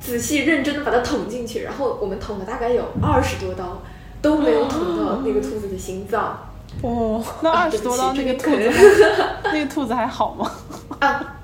[0.00, 3.82] 仔细认真的把它捅进去，然后我们捅了大概有二十多刀，
[4.22, 6.38] 都没有捅到那个兔子的心脏。
[6.82, 8.72] 哦，那二十多刀那个兔子
[9.44, 10.50] 那个兔子还好吗？
[10.98, 11.36] 啊，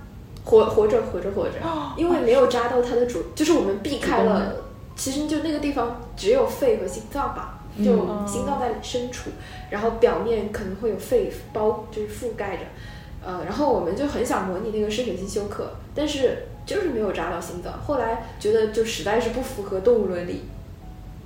[0.44, 1.52] 活活着活着活着，
[1.96, 4.56] 因为没有扎到它的主，就是我们避开了，
[4.96, 9.30] 其实就那个地方只有肺和心脏吧，就心脏在深处，
[9.70, 12.62] 然后表面可能会有肺包，就是覆盖着，
[13.24, 20.42] 呃，然后我们就很想模拟那个失血性休克，但是就是没有扎到心脏，后来觉得就实在是不符合动物伦理。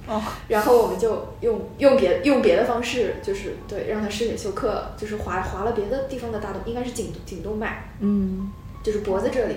[0.06, 8.52] 哦， 然后我们就用用别用别的方式，就是对让它失血休克，就是划划了别的地方的大动，应该是颈颈动脉，嗯
[8.82, 9.54] 就是脖子这里。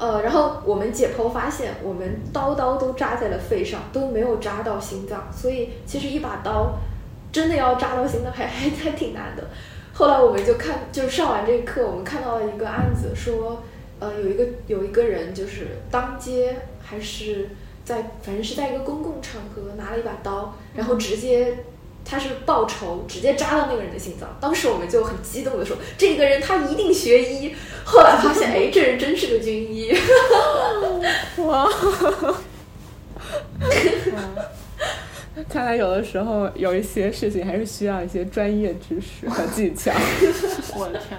[0.00, 6.78] 呃，然后我们解剖发现，我们刀刀都扎在了肺上，都没有扎到心脏，所以其实一把刀
[7.30, 9.44] 真的要扎到心脏还 还还挺难的。
[9.92, 13.62] 后来我们就看，就是上完这个课，我们看到了一个案子，说，
[13.98, 17.50] 呃，有一个有一个人就是当街还是
[17.84, 21.58] 在，反正是在一个公共场合拿了一把刀，然后直接
[22.04, 24.36] 他是报仇，直接扎到那个人的心脏。
[24.40, 27.54] 当时我们就很激动的说，这个人他一定学医。
[27.84, 29.92] 后来发现，哎， 这人真是个军医。
[31.38, 31.68] 哇！
[35.48, 39.92] 看来有的时候有一些事情还是需要一些专业知识和 技巧。
[40.76, 41.18] 我的天！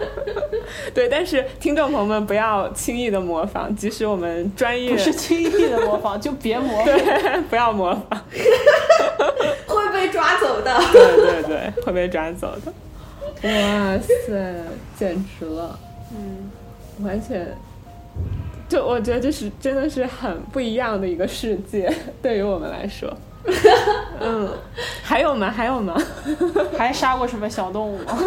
[0.94, 6.86] 对，但是听众朋友们不要轻易的模仿，即使我们专业不是轻易的模仿，就别模仿。
[6.98, 8.22] 对，不要模仿，
[9.68, 10.80] 会被抓走的。
[10.92, 12.72] 对对对，会被抓走的。
[13.44, 14.56] 哇塞，
[14.98, 15.80] 简直了！
[16.14, 16.52] 嗯，
[17.04, 17.48] 完全，
[18.70, 21.92] 就我觉得这是真的是很不一样的一个世界，
[22.22, 23.12] 对于我们来说。
[24.20, 24.50] 嗯，
[25.04, 25.50] 还有吗？
[25.50, 25.96] 还有吗？
[26.78, 28.18] 还杀过什么小动物吗？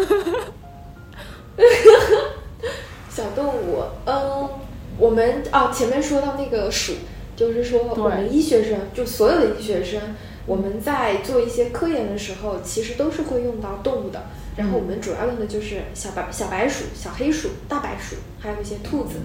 [3.09, 4.49] 小动物，嗯，
[4.97, 6.93] 我们啊，前面说到那个鼠，
[7.35, 10.01] 就是说我们医学生，就所有的医学生，
[10.45, 14.23] 我们在做一些科研的时候，其实都是会用到动物的。
[14.57, 19.15] 然后我们主要用的就是小白小白鼠、小黑鼠、大白鼠，还有一些兔子，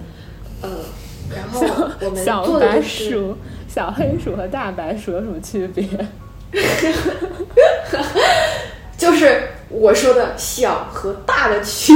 [0.61, 0.69] 呃，
[1.35, 1.61] 然后
[2.01, 3.35] 我们做的就是
[3.67, 5.87] 小黑鼠和大白鼠有什么区别？
[8.97, 11.93] 就是我说的小和大的区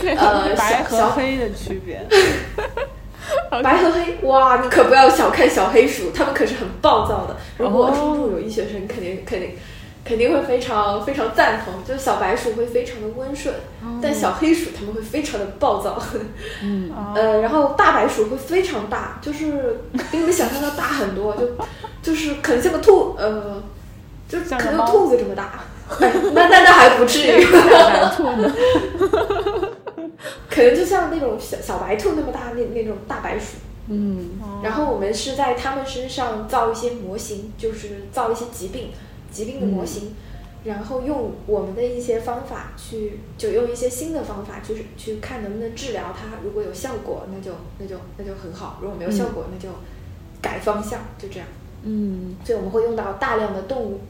[0.00, 2.00] 别，呃，白和黑的区别。
[3.62, 7.34] 白和黑，哇，你可不要小看小黑鼠，他们可是很暴躁的。
[7.56, 9.52] 如果听众有医学生，肯定肯定。
[10.04, 13.54] 肯定会非常非常赞同，就是小白鼠会非常的温顺，
[14.02, 15.98] 但小黑鼠它们会非常的暴躁。
[16.62, 19.80] 嗯，呃，然后大白鼠会非常大，就是
[20.10, 21.48] 比你们想象的大很多，就
[22.02, 23.62] 就是可能像个兔，呃，
[24.28, 25.64] 就可能有兔子这么大。
[26.00, 27.46] 那那那还不至于。
[30.50, 33.56] 可能就像那种小小白兔那么大那那种大白鼠。
[33.88, 34.30] 嗯，
[34.62, 38.90] 然后我们是在它们身上造一些模型，就是造一些疾病。
[39.34, 40.14] 疾病的模型，
[40.64, 46.38] 然后用我们的一些方法去，就用一些新的方法，就是去看能不能治疗它。
[46.42, 49.68] 如果有效果，那就那就那就很好；如果没有效果，那就
[50.40, 51.48] 改方向，就这样。
[51.82, 54.00] 嗯，所以我们会用到大量的动物，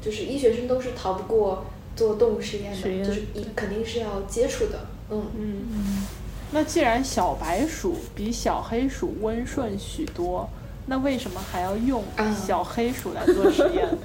[0.00, 4.86] 就是医学生都是逃不过做动物实验的，就是一肯定是要接触的。
[5.10, 6.06] 嗯嗯。
[6.52, 10.48] 那既然小白鼠比小黑鼠温顺许多，
[10.86, 12.02] 那为什么还要用
[12.34, 13.86] 小黑鼠来做实验？
[13.88, 13.98] 嗯，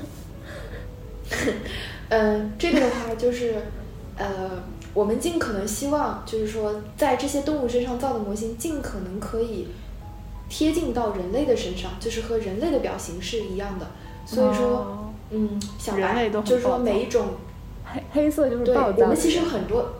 [2.57, 3.55] 这个的话就是，
[4.17, 4.63] 呃，
[4.93, 9.67] 我们尽可能希望，就是说，在这些动物身上造的模型，尽可能可以
[10.47, 13.87] 贴近到人类的身上，就是和人类的表情是一样的。
[14.25, 17.25] 所以说，嗯，小白就是说每一种
[17.83, 19.93] 黑黑色就是对，我们其实有很多，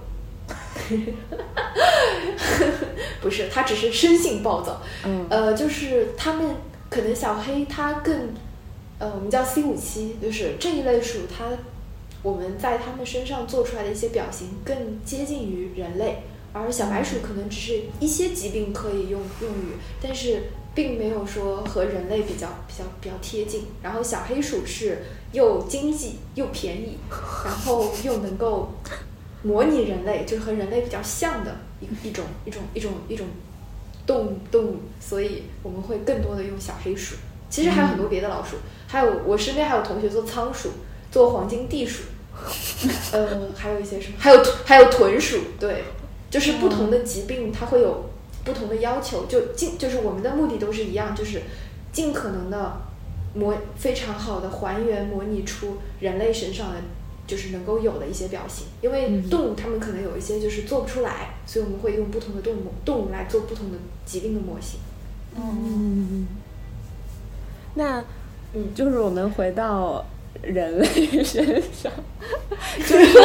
[3.21, 4.81] 不是，它只是生性暴躁。
[5.05, 6.55] 嗯，呃，就是他们
[6.89, 8.29] 可能小黑它更。
[8.97, 11.45] 呃，我们叫 C 五七，就是这一类鼠，它
[12.23, 16.23] 我们在它们身上做出来的一些表情更接近于人类，
[16.53, 20.43] 而小白鼠可能只是一些疾病可以用用于，但是
[20.73, 23.65] 并没有说和人类比较比较比较贴近。
[23.83, 26.97] 然后小黑鼠是又经济又便宜，
[27.43, 28.71] 然后又能够
[29.43, 33.27] 模拟人类，就是和人类比较像的一一种一种一种一种
[34.07, 37.15] 动物动物，所以我们会更多的用小黑鼠。
[37.55, 38.57] 其实还有很多别的老鼠。
[38.85, 40.71] 还有，我身边还有同学做仓鼠，
[41.09, 42.03] 做黄金地鼠，
[43.13, 45.85] 呃， 还有一些什么，还有还有豚鼠，对，
[46.29, 48.09] 就是不同的疾病，它会有
[48.43, 51.43] 不同的要求，就尽就是我们的目的都是一样，就是
[51.93, 52.81] 尽可能的
[53.33, 56.75] 模非常好的还原模拟出人类身上的
[57.25, 64.79] 就是能够有的一些表情，因为动物它们可能有一些就是做不出来，所以我们会用不同的动物动物来做不同的疾病的模型。
[65.37, 66.27] 嗯，
[67.75, 68.03] 那。
[68.57, 70.05] 嗯，就是我们回到
[70.41, 70.87] 人类
[71.21, 71.91] 身上，
[72.87, 73.19] 就是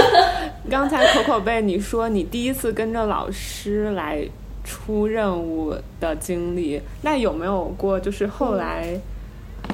[0.68, 4.28] 刚才口口贝你说你第一次跟着老师来
[4.64, 9.00] 出任务的经历，那有没有过就是后来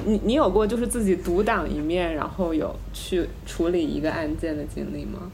[0.05, 5.31] 你你有过就是自己独当一面，然后有去处理一个案件的经历吗？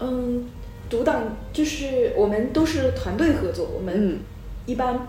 [0.00, 0.48] 嗯，
[0.90, 4.18] 独当就是我们都是团队合作，我们
[4.66, 5.06] 一般，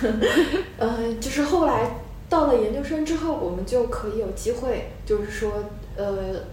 [0.76, 2.00] 嗯，就是后来。
[2.28, 5.52] 到了研究生之后，我们就可以有机会，就是说，
[5.96, 6.44] 呃，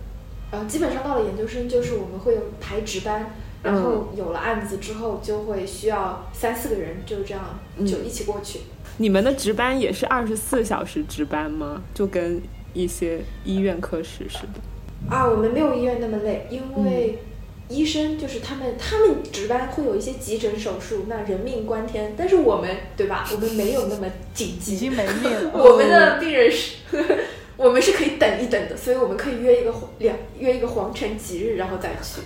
[0.52, 8.62] 然后基本上到了研究生，就是我们会有排值班，然后有了案子之后，就会需要三四个人，就这样就一起过去。
[8.98, 11.84] 你们的值班也是二十四小时值班吗？
[11.94, 12.42] 就跟
[12.74, 15.14] 一些医院科室似的？
[15.14, 17.20] 啊，我们没有医院那么累，因为
[17.68, 22.14] 医生就是他们，他们值班会有一些急诊手术，那人命关天。
[22.18, 23.28] 但是我们，对吧？
[23.32, 25.52] 我们没有那么紧已急，经没命了。
[25.54, 26.76] 我们的病人是，
[27.58, 32.22] 我们是可以等一等的，所以我们可以约一个两约一个皇城吉日，然后再去。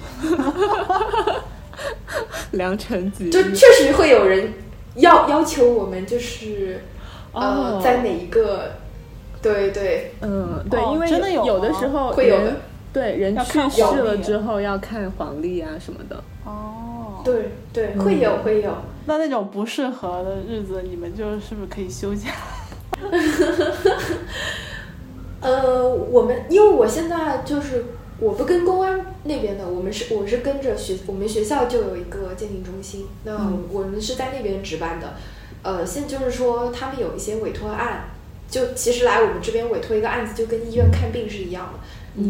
[2.52, 4.52] 良辰吉日，就确实会有人
[4.96, 6.82] 要要求我们，就是
[7.32, 8.74] 呃，哦在哪一个，
[9.42, 12.56] 对对，嗯，对，哦因为真的有有的时候会有的人
[12.92, 16.24] 对人去世了之后要看黄历啊什么的。
[16.46, 18.74] 哦，对对，会有会有。
[19.06, 22.32] 那那种不适合的日子，你们就是不是可以休假？
[25.42, 27.86] 呃，我们因为我现在就是
[28.20, 35.14] 我不跟公安那边的，我们是我是跟着学我们学校就有一个鉴定中心，那我们是在那边值班的。
[35.62, 38.10] 呃，现在就是说他们有一些委托案，
[38.50, 41.80] 就其实来我们这边委托一个案子，就跟医院看病是一样的，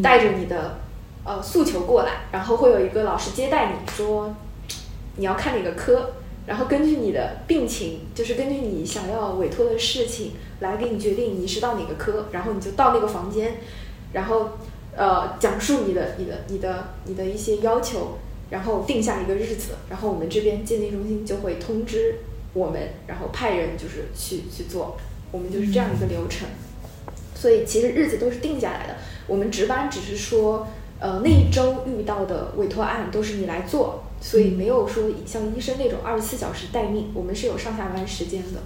[0.02, 0.80] 带着你的
[1.24, 4.34] 呃诉求过来，然后会有一个老师接待你说
[5.18, 6.12] 你要看哪个科，
[6.46, 13.58] 然后根据你的病情，就是根据你想要委托的事情来给你决定你是到哪个科，然后你就到那个房间，
[14.14, 14.52] 然后
[14.96, 18.18] 呃讲述你的、你的、你的、你的一些要求，
[18.50, 22.20] 然后定下一个日子，然后我们这边鉴定中心就会通知
[22.54, 24.98] 我们，然后派人就是去去做，
[25.32, 26.48] 我们就是这样一个流程。
[27.36, 28.96] 所以其实日子都是定下来的，
[29.30, 30.68] 我们值班只是说，
[31.00, 38.60] 呃，那一周遇到的委托案都是你来做，所以没有说像医生那种二十四小时待命，我们是有上下班时间的，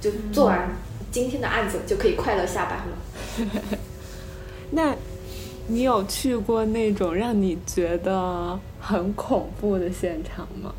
[0.00, 0.70] 就做完
[1.10, 3.78] 今天的案子就可以快乐下班了。
[4.72, 4.94] 那
[5.68, 10.72] 你有去过那种让你觉得很恐怖的现场吗？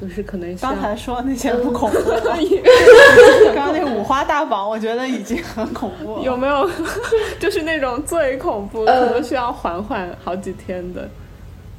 [0.00, 2.20] 就是可能刚才说那些不恐怖了，
[3.54, 6.22] 刚刚那五花大绑，我觉得已经很恐怖了。
[6.22, 6.68] 有没有
[7.38, 11.08] 就是那种最恐怖，呃可能需要缓缓好几天的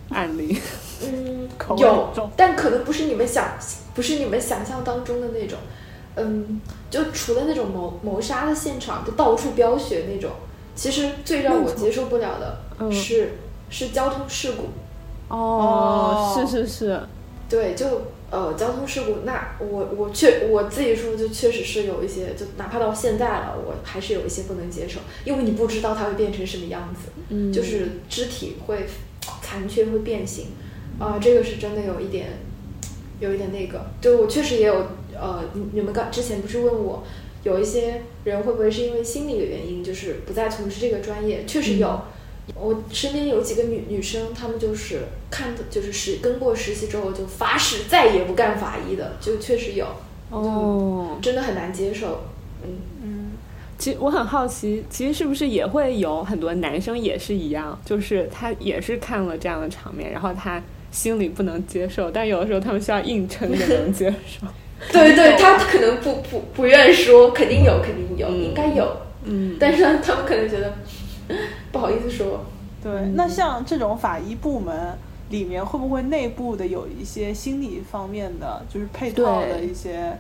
[0.10, 0.56] 案例？
[1.04, 3.46] 嗯有，但可能不是你们想，
[3.96, 5.58] 不是你们想象当中的那种。
[6.16, 6.60] 嗯，
[6.90, 10.30] 就除了那种谋谋杀的现场，就到处飙血那种，
[10.76, 13.34] 其实最让我接受不了的嗯是、
[13.70, 14.64] 是交通事故。
[15.34, 17.02] 哦，哦是是是，
[17.52, 28.86] 对，就呃交通事故，那我我确我自己说，就确实是有一些，就哪怕到现在了，我还是有一些不能接受，因为你不知道它会变成什么样子，嗯，就是肢体会
[29.42, 30.46] 残缺会变形，
[30.98, 32.40] 啊、这个是真的有一点，
[33.20, 37.04] 有一点那个，就我确实也有，呃，你你们刚之前不是问我，
[37.44, 42.00] 有一些人会不会是因为心理的原因，就是不再从事这个专业，确实有。
[42.56, 49.86] 我身边有几个女女生，她们就是看的，就是实跟过实习之后就发誓再也不干法医的，就确实有，
[50.30, 52.26] 哦，真的很难接受。
[52.64, 52.70] 嗯，
[53.04, 53.32] 嗯，
[53.78, 60.62] 其实我很好奇，其实是不是也会有很多男生也是一样，就是他也是看了这样的场面，然后他
[60.92, 64.46] 心里不能接受，但有的时候他们需要硬撑着能接受。
[64.92, 70.74] 对 对，他可能不不不愿说，肯定有，肯定有，嗯应该有，嗯，但是，他们可能觉得
[71.72, 72.42] 不好意思说。
[72.84, 72.92] 对。
[73.16, 74.98] 那像这种法医部门
[75.30, 80.18] 里面，会不会内部的有一些心理方面的，就是配套的一些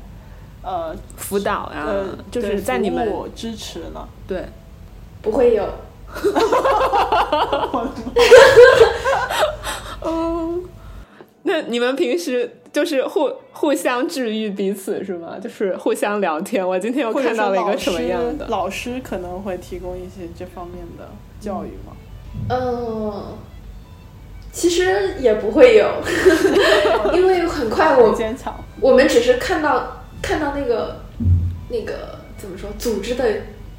[0.63, 4.07] 呃辅导呀、呃，就是在你们支持呢？
[4.27, 4.45] 对，
[5.21, 5.67] 不会有，
[10.05, 10.63] 嗯，
[11.43, 15.37] 那你们平时就是互互相治愈彼此是吗？
[15.41, 16.67] 就是互相聊天。
[16.67, 18.45] 我今天又看到了一个什么样的？
[18.45, 21.09] 师老师可能会提供一些这方面的
[21.39, 21.93] 教育吗？
[22.49, 23.37] 嗯，
[24.53, 26.01] 其实也不会有，
[27.13, 28.53] 因为很快我很坚强。
[28.79, 31.01] 我们只是看到看到那个
[31.69, 33.25] 那个怎么说组织的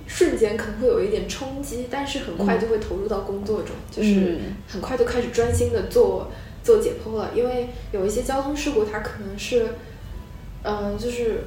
[0.06, 6.30] 瞬间可能会有一点冲击，但是很快就会投入到工作中，就是嗯很快就开始专心的做
[6.62, 7.30] 做解剖了。
[7.34, 9.74] 因为有一些交通事故，它可能是，
[10.62, 11.44] 嗯、就是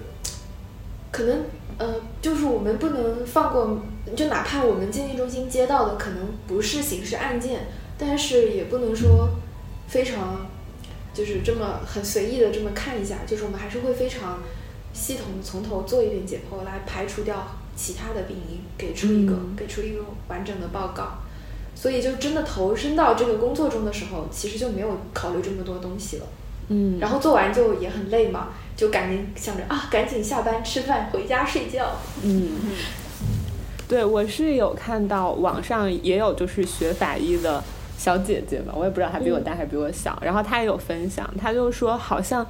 [1.12, 1.44] 可能
[1.78, 3.82] 呃，就是我们不能放过，
[4.16, 9.30] 就哪怕我们鉴定中心接到的可能不是刑事案件，但是也不能说
[9.88, 10.46] 非常
[11.14, 14.40] 就是这么很随意的这么看一下，就是我们还是会非常
[14.94, 17.46] 系统的从头做一遍解剖，来排除掉
[17.76, 21.20] 其他的病因，给出一个、嗯给出一个完整的报告。
[21.86, 26.26] 所以就真的投身到这个工作中的时候，其实就没有考虑这么多东西了。
[26.70, 31.92] 嗯，然后做完就也很累嘛，就赶紧想着啊，赶紧下班吃饭回家睡觉。
[32.24, 32.54] 嗯，
[33.88, 37.64] 对我是有看到网上也有就是学法医的
[38.00, 42.44] 小姐姐吧，我也不知道她比我大还比我小，然后她也有分享，她就说好像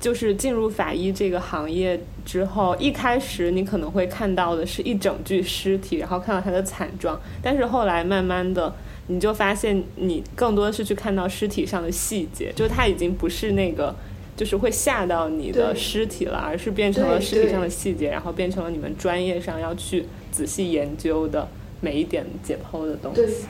[0.00, 8.74] 就是进入法医这个行业之后，一开始你可能会看到的是一整具尸体，然后看到它的惨状，但是后来慢慢的，
[9.08, 13.94] 你就发现你更多的是去看到尸体上的细节，就它已经不是那个
[14.34, 21.46] 就是会吓到你的尸体了，而是变成了尸体上的细节，然后变成了你们专业上要去仔细研究的
[21.82, 23.44] 每一点解剖的东西。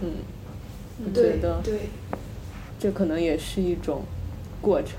[0.00, 0.12] 嗯，
[1.04, 1.74] 我觉得对，
[2.78, 4.04] 这可能也是一种
[4.60, 4.92] 过程。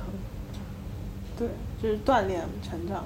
[1.81, 3.05] 对，就是锻炼成长。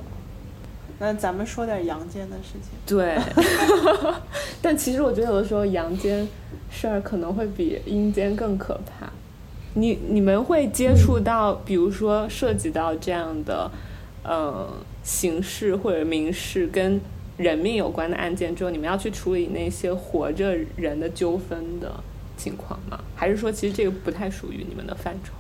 [1.00, 2.72] 那咱们说点阳间的事情。
[2.86, 3.18] 对
[4.62, 6.28] 但其实我觉得有的时候阳间
[6.70, 9.12] 事儿可能会比阴间更可怕。
[9.74, 13.70] 你你们会接触到，比如说涉及到这样的，
[14.24, 14.70] 呃，
[15.04, 17.02] 刑事或者民事跟
[17.38, 21.92] 人命有关的案件之后，你们要去处理那些活着人的纠纷的
[22.38, 23.04] 情况吗？
[23.16, 25.34] 还是说其实这个不太属于你们的范畴？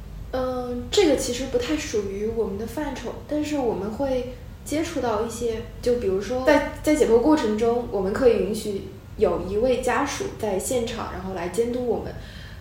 [0.73, 4.33] 嗯，这个其实不太属于我们的范畴，但是我们会
[4.65, 8.83] 接触到一些，就比如说在在解剖过程中，我们可以允许
[9.17, 12.13] 有一位家属在现场，然后来监督我们，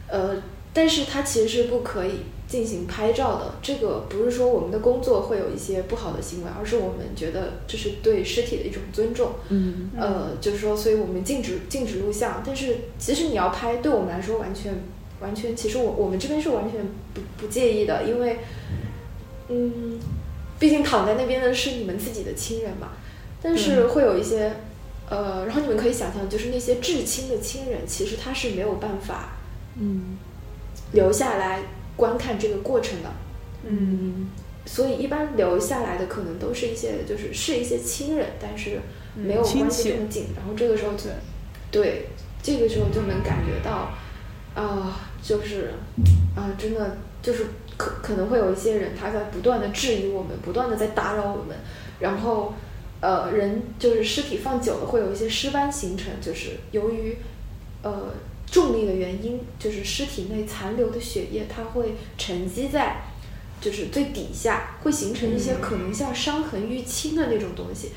[0.09, 0.43] 呃，
[0.73, 3.55] 但是他其实是不可以进行拍照的。
[3.63, 9.31] 这个不是说我们的工作会有一些不好的行为，而是我们觉得这是对尸体的一种尊重。
[9.49, 14.75] 嗯呃，就是说，所以我们禁止禁止录像，但是其实你要拍，对我们来说完全
[15.23, 16.81] 完全，其实我我们这边是完全
[17.15, 18.39] 不不介意的，因为，
[19.49, 19.99] 嗯，
[20.59, 22.89] 毕竟躺在那边的是你们自己的亲人嘛，
[23.41, 24.53] 但是会有一些，
[25.09, 29.37] 呃，然后你们可以想象，就是那些至亲的亲人，其实他是没有办法
[29.77, 30.19] 嗯。
[30.93, 31.61] 留下来
[31.97, 33.11] 观看这个过程的，
[33.65, 34.29] 嗯。
[34.67, 38.81] 所以一般留下来的可能都是一些就是是一些亲人，但是
[39.15, 41.05] 没有关系这么紧，然后这个时候就
[41.71, 41.83] 对。
[41.83, 42.07] 对，
[42.43, 43.93] 这个时候就能感觉到，
[44.55, 45.75] 啊、就是
[46.37, 47.47] 啊、真的就是
[47.77, 51.57] 可可能会有一些人他在不断的质疑我们，不断的在打扰我们，
[52.01, 52.55] 然后
[53.01, 57.17] 呃人就是尸体放久了会有一些尸斑形成，就是由于
[57.83, 58.15] 呃
[58.47, 63.03] 重力的原因，就是尸体内残留的血液它会沉积在
[63.61, 67.93] 就是最底下，会形成一些可能像伤痕淤青的那种东西，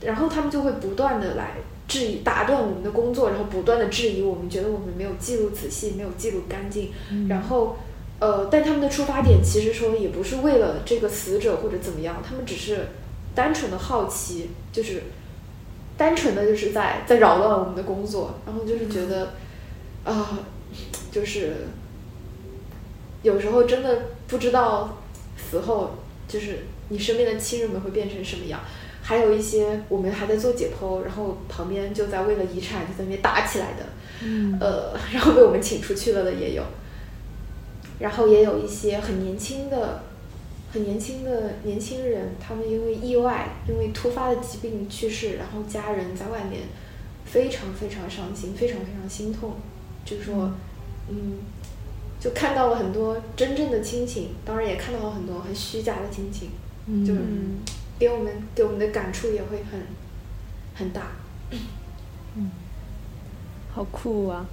[0.00, 1.52] 然后他们就会不断的来
[1.88, 6.92] 质疑、打断我们的工作，然后不断的质疑我们，觉得我们没有记录仔细，没有记录干净，
[7.28, 7.76] 然后。
[8.20, 12.86] 呃，但他们的出发点其实说也不是为了这个死者或者怎么样，他们只是
[13.34, 15.02] 单纯的好奇，就是
[15.98, 19.34] 单纯的就是在在扰乱我们的工作，然后就是觉得
[20.04, 20.38] 啊、
[21.10, 21.66] 就是
[23.22, 24.96] 有时候真的不知道
[25.36, 25.96] 死后
[26.28, 28.60] 就是你身边的亲人们会变成什么样。
[29.06, 33.84] 还有一些我们还在做解剖，然后旁边就在为了遗产就在那边打起来的，
[34.22, 34.58] 嗯。
[34.58, 36.62] 呃， 然后被我们请出去了的也有，
[37.98, 40.02] 然后也有一些很年轻的、
[40.72, 46.62] 很年轻的年轻人，他们因为意外、因为突发的疾病去世，然后家人在外面
[47.26, 49.52] 非常非常伤心，非常非常心痛，
[50.06, 50.50] 就是说，
[51.10, 51.40] 嗯，
[52.18, 56.48] 就看到了很多真正的亲情，当然也看到了很多很虚假的亲情，
[57.06, 57.58] 就嗯
[57.98, 59.80] 给我们给我们的感触也会很
[60.74, 61.02] 很大。
[62.36, 62.50] 嗯
[63.72, 64.46] 好酷啊！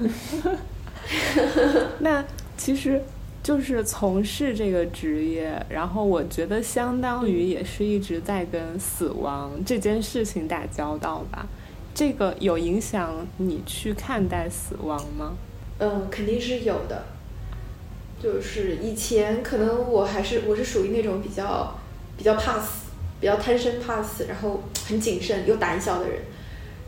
[2.00, 2.22] 那
[2.58, 3.02] 其实
[3.42, 11.46] 就是从事这个职业，然后我觉得相当于也是一直在跟死亡这件事情打交道吧。
[11.94, 15.32] 这个有影响你去看待死亡吗？
[15.78, 17.06] 嗯，肯定是有的。
[18.22, 21.78] 就是以前可能我还是我是属于那种比较
[22.16, 22.85] 比较怕死、
[23.20, 26.20] 比较贪生怕死，然后很谨慎又胆小的人。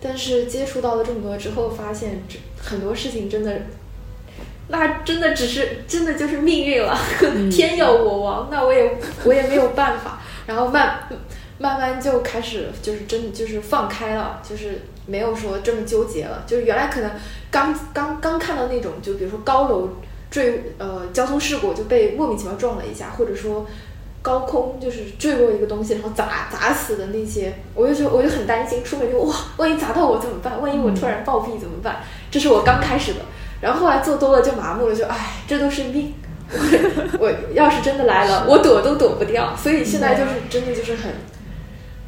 [0.01, 3.63] 但是接触到了这么多之后，发现这很多事情真的，
[4.69, 6.97] 那真的只是真的就是命运了，
[7.51, 10.21] 天要我亡，那我也我也没有办法。
[10.47, 11.09] 然后慢
[11.59, 16.45] 慢慢就开始就是真的就是放开了，就是没有说这么纠结了。
[16.47, 17.11] 就是原来可能
[17.51, 19.89] 刚刚刚看到那种，就比如说高楼
[20.31, 23.67] 坠呃交通事故就被莫名其妙撞了一下，或者说
[24.21, 30.61] 高空就是坠落一个东西，然后砸砸死的那些，我就说我就很担心，出门就哇，万一砸到我怎么办？
[30.61, 32.03] 万一我突然暴毙怎么办？
[32.31, 33.21] 这是我刚开始的，
[33.61, 36.13] 然后后来做多了就麻木了，就唉，这都是命。
[36.51, 41.13] 我 我要是真的来了，我躲都躲不掉，所以现在就是真的就是很，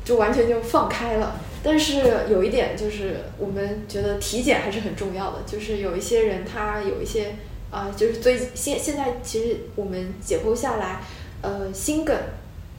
[0.04, 1.36] 就完全就放开了。
[1.62, 5.42] 但是有一点就是，我们觉得体检还是很重要的。
[5.46, 7.36] 就是有一些人他有一些
[7.70, 11.00] 啊、就是最现现在其实我们解剖下来，
[11.42, 12.16] 呃，心梗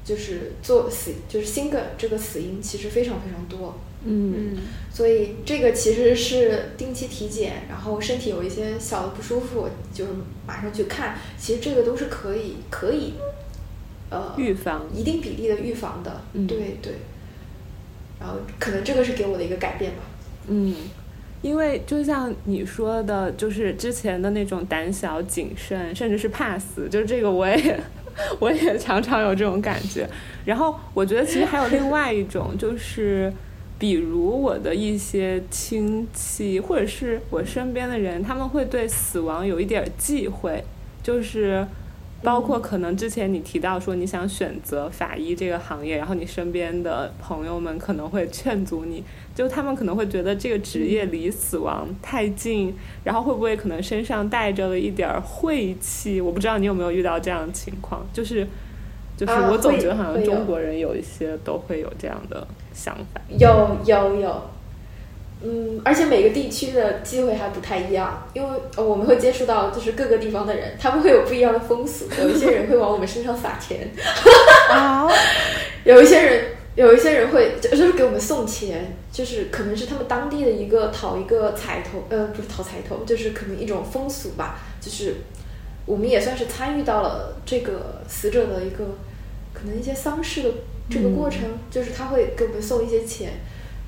[0.03, 3.79] 就是做死就是心梗这个死因其实非常非常多。
[4.03, 4.57] 嗯嗯
[4.91, 10.11] 所以这个其实是定期体检，然后身体有一些小的不舒服，就是
[10.47, 11.15] 马上去看。
[11.37, 13.13] 其实这个都是可以可以
[14.09, 16.93] 呃预防一定比例的预防的，嗯对对。
[18.19, 19.99] 然后可能这个是给我的一个改变吧。
[20.47, 20.75] 嗯，
[21.43, 27.79] 因为就像你说的，就是之前的那种胆小、谨慎，甚至是怕死，就是这个我也
[28.39, 30.07] 我也常常有这种感觉。
[30.45, 33.31] 然后我觉得其实还有另外一种，就是
[33.77, 40.63] 比如我的一些亲戚或者是我身边的人，他们会对死亡有一点忌讳，
[41.01, 41.65] 就是。
[42.23, 49.03] 包括可能之前你提到说你想选择法医这个行业，然后你身边的朋友们可能会劝阻你，
[49.33, 56.19] 就他们可能会觉得这个职业离死亡太近，然后会不会可能身上带着了一点儿晦气？
[56.19, 58.45] 我不知道你有没有遇到这样的情况，就是
[59.15, 63.21] 就是啊我总觉得好像中国人有一些都会有这样的想法。
[63.29, 64.43] 有有有，
[65.43, 73.89] 嗯，而且每个地区的机会还不太一样，因为呃我们会接触到就是各个地方的人，他们会有不一样的风俗，有一些人会往我们身上撒钱，
[74.69, 75.07] 啊，
[75.85, 76.45] 有一些人
[76.75, 85.15] 有一些人会就是给我们送钱，就是可能是他们当地的一个讨一个彩头，呃，不是讨彩头，就是可能一种风俗吧，就是
[85.85, 88.95] 我们也算是参与到了这个死者的一个
[89.53, 90.49] 可能一些丧事的
[90.89, 93.33] 这个过程，就是他会给我们送一些钱。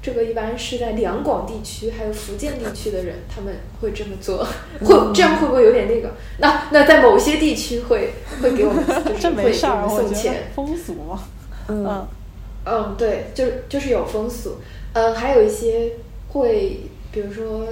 [0.01, 4.45] 这个一般是在两广地区还有福建地区的人，他们会这么做，
[4.81, 6.11] 会这样会不会有点那个？
[6.39, 8.11] 那那在某些地区会
[8.41, 11.23] 会给我们就是 这会给没事儿，我们我觉得送钱，风俗嘛。
[11.69, 12.07] 嗯嗯，
[12.66, 14.57] 嗯，对，就就是有风俗，
[14.93, 15.93] 呃，还有一些
[16.30, 16.80] 会，
[17.11, 17.68] 比如说，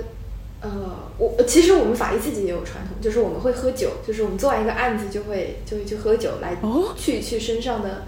[0.62, 0.70] 呃，
[1.18, 8.04] 我其实我们法医自己也有传统，就是我们会喝酒，就是我们做完一个案子就会就会去喝酒来哦去一去身上的，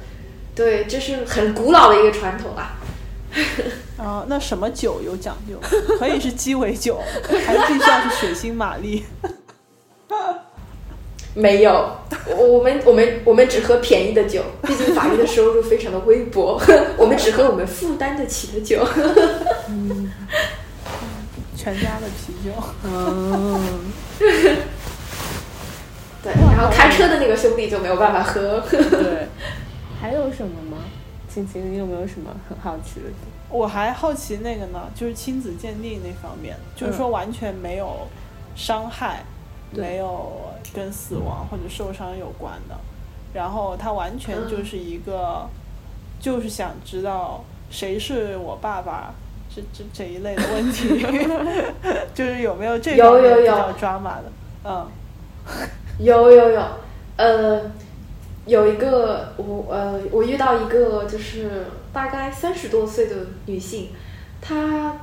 [0.53, 2.77] 对，这是很古老的一个传统啊。
[3.97, 5.57] 啊，那什么酒有讲究？
[5.97, 6.99] 可以是鸡尾酒，
[7.45, 9.03] 还是必须要是血腥玛丽？
[11.35, 16.61] 没有，我我们我们我们只喝便宜的酒，毕竟法律的收入非常的微薄，
[16.97, 18.85] 我们只喝我们负担得起的酒。
[21.55, 22.51] 全家的啤酒。
[22.83, 23.91] 嗯，
[26.21, 28.61] 对，然后开车的那个兄弟就没有办法喝。
[28.69, 29.27] 对。
[30.01, 30.77] 还有什么吗？
[31.29, 33.05] 晴晴，你有没有什么很好奇的？
[33.49, 38.07] 我还好奇那个呢，就是亲子鉴定那方面，就是说完全没有
[38.55, 39.32] 伤害，对
[39.75, 40.41] 没有
[40.73, 42.75] 跟死亡或者受伤有关的，
[43.33, 45.47] 然后他完全就是一个，
[46.19, 49.13] 就是想知道谁是我爸爸。
[49.55, 50.99] 这这这一类的问题，
[52.11, 54.23] 就是有没有这种比较抓马的？
[54.63, 54.87] 嗯，
[55.99, 56.61] 有有有，
[57.17, 57.61] 呃，
[58.47, 63.15] 有一个我呃，我遇到一个就是大概三十多岁的
[63.45, 63.89] 女性，
[64.41, 64.95] 她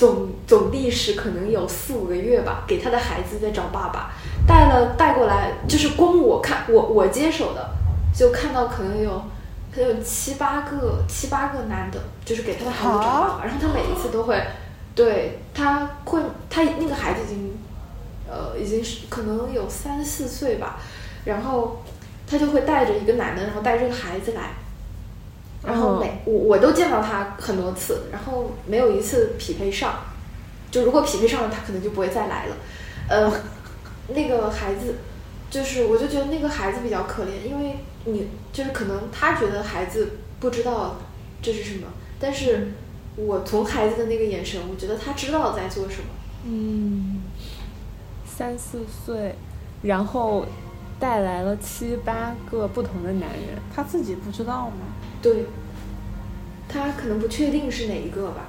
[0.00, 4.10] 总总历时可能有四五个月吧，给他的孩子在找爸爸，
[4.46, 7.70] 带了带过来，就是光我看我我接手的，
[8.14, 9.22] 就看到可能有。
[9.72, 14.36] 可能有七八个七八个男的，就是给他的孩子找爸爸，然后他每一次都会，
[14.96, 16.20] 对他会
[16.50, 17.56] 他那个孩子已经
[18.28, 20.80] 呃，已经是可能有三四岁吧，
[21.24, 21.84] 然后
[22.26, 24.50] 他就会带着一个男的，然后带着个孩子来，
[25.64, 29.94] 然后每、我我都见到他很多次，然后没有一次匹配上，
[30.70, 32.56] 就如果匹配上了，他可能就不会再来了。
[33.08, 33.30] 呃，
[34.08, 34.94] 那个孩子，
[35.50, 40.96] 就是我就觉得那个孩子比较可怜，因为你就是可能他觉得孩子不知道
[41.42, 41.86] 这是什么，
[42.18, 42.68] 但是
[43.16, 46.08] 我从孩子的那个眼神，我觉得他知道在做什么。
[46.46, 47.20] 嗯，
[48.24, 49.34] 三四岁，
[49.82, 50.46] 然后
[51.00, 53.58] 带来了七八个不同的男人。
[53.74, 54.86] 他自己不知道吗？
[55.20, 55.46] 对，
[56.68, 58.48] 他可能不确定是哪一个吧。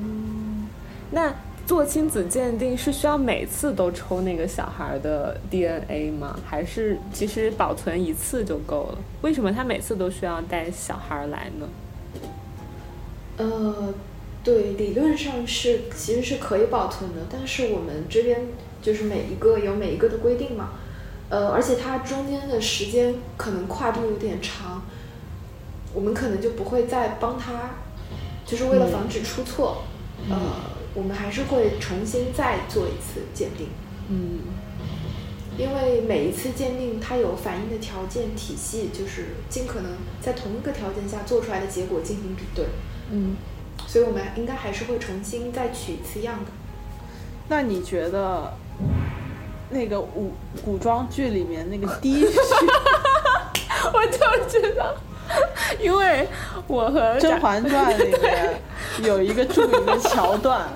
[0.00, 0.66] 嗯
[1.10, 1.32] 那
[1.64, 6.38] 做亲子鉴定是需要每次都抽那个小孩的 DNA 吗？
[6.44, 8.98] 还是其实保存一次就够了？
[9.22, 11.68] 为什么他每次都需要带小孩来呢？
[13.38, 13.94] 呃，
[14.44, 18.42] 对，理论上是其实是可以保存的，但是我们这边
[18.80, 20.70] 就是每一个有每一个的规定嘛，
[21.28, 24.82] 呃，而且它中间的时间可能跨度有点长，
[25.92, 27.70] 我们可能就不会再帮他，
[28.44, 29.82] 就是为了防止出错，
[30.30, 30.36] 呃，
[30.94, 33.68] 我们还是会重新再做一次鉴定。
[34.08, 34.40] 嗯
[35.58, 42.66] 因为每一次鉴定它有反应的条件体系，就是尽可能在同一个条件下做出来的结果进行比对，
[43.10, 43.34] 嗯，
[43.86, 46.50] 所以我们应该还是会重新再取一次样的。
[47.48, 48.52] 那你觉得
[49.70, 50.32] 那个古
[50.64, 52.40] 古装剧里面那个滴血
[53.92, 54.94] 我就知道，
[55.80, 56.26] 因为
[56.66, 58.60] 我和《甄嬛传》里面
[59.02, 60.68] 有一个著名的桥段，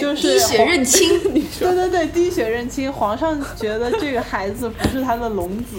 [0.00, 2.92] 就是滴血认亲， 你说对对对，滴血认亲。
[2.92, 5.76] 皇上觉得这个孩子不是他的龙子，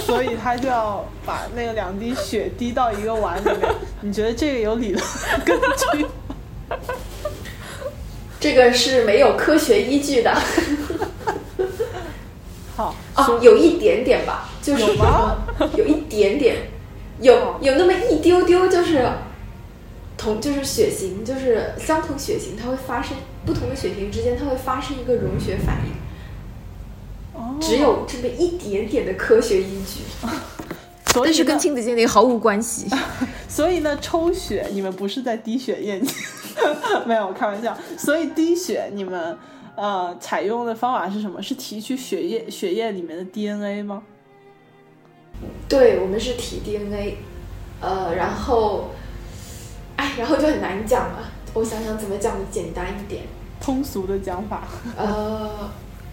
[0.00, 3.74] 所以他就要把那个两滴血滴到一个碗里面。
[4.00, 5.04] 你觉得这个有理论
[5.44, 5.58] 根
[5.92, 6.06] 据？
[8.44, 10.30] 这个是没有科学依据的。
[12.76, 15.46] 好，啊，有一点点吧，就是有吗？
[15.78, 16.56] 有一点点，
[17.22, 19.02] 有有那么一丢丢，就是
[20.18, 23.16] 同就是血型，就是相同血型，它会发生
[23.46, 25.92] 不同的血型之间，它会发生一个溶血反应。
[27.32, 30.02] 哦只有这么一点点的科学依据，
[31.14, 32.88] 所以但是跟亲子鉴定毫无关系。
[33.48, 36.14] 所以呢，抽血你们不是在滴血验亲，
[37.06, 37.76] 没有开玩笑。
[37.98, 39.36] 所以滴血你们
[39.76, 41.42] 呃采用的方法是什么？
[41.42, 44.02] 是提取血液血液里面的 DNA 吗？
[45.68, 47.16] 对我们是提 DNA，
[47.80, 48.90] 呃，然后，
[49.96, 51.30] 哎，然后就很难讲了。
[51.54, 53.24] 我想想怎么讲的简单一点。
[53.60, 54.62] 通俗的讲法，
[54.96, 55.70] 呃，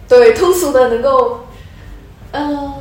[0.08, 1.40] 对，通俗的能够，
[2.32, 2.72] 嗯、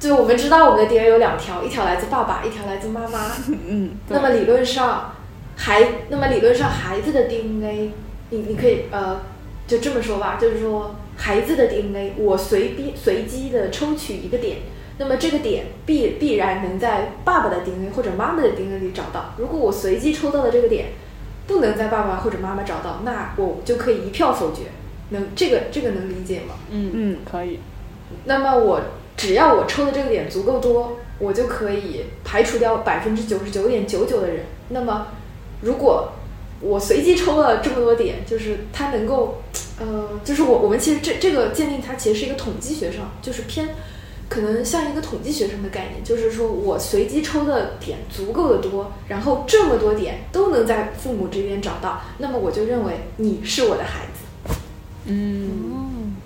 [0.00, 3.30] 就我们知道我们的 DNA 有两条，一条来自爸爸，一条来自妈妈。
[3.48, 5.14] 嗯，那么理论上，
[5.56, 7.90] 孩，那么理论上孩子的 DNA，
[8.30, 9.20] 你你可以呃，
[9.66, 14.58] 就这么说吧，就是说孩子的 DNA，我随便随机的抽取一个点，
[14.98, 19.34] 那么这个点必必然能在爸爸的 DNA 或者妈妈的 DNA 里找到。
[19.38, 20.86] 如果我随机抽到的这个点
[21.46, 24.62] 不能在爸爸或者妈妈找到，那我就可以一票否决。
[25.10, 26.54] 能这个这个能理解吗？
[26.70, 27.60] 嗯嗯可以。
[28.24, 28.80] 那么我
[29.16, 34.46] 只要我抽的这个点足够多，我就可以排除掉百分之九十九点九九的人。
[34.70, 35.08] 那么
[35.64, 36.12] 如果
[36.60, 39.42] 我随机抽了这么多点，就是它能够，
[39.80, 43.70] 呃，就是我我们其实这这个鉴定它其实是一个统计学上，就是偏
[44.28, 54.56] 可能像一个统计学生的概念，就是说我随机抽的点足够的多，然后这么多点都能在父母这边找到，那么我就认为你是我的孩子。
[55.06, 56.16] 嗯，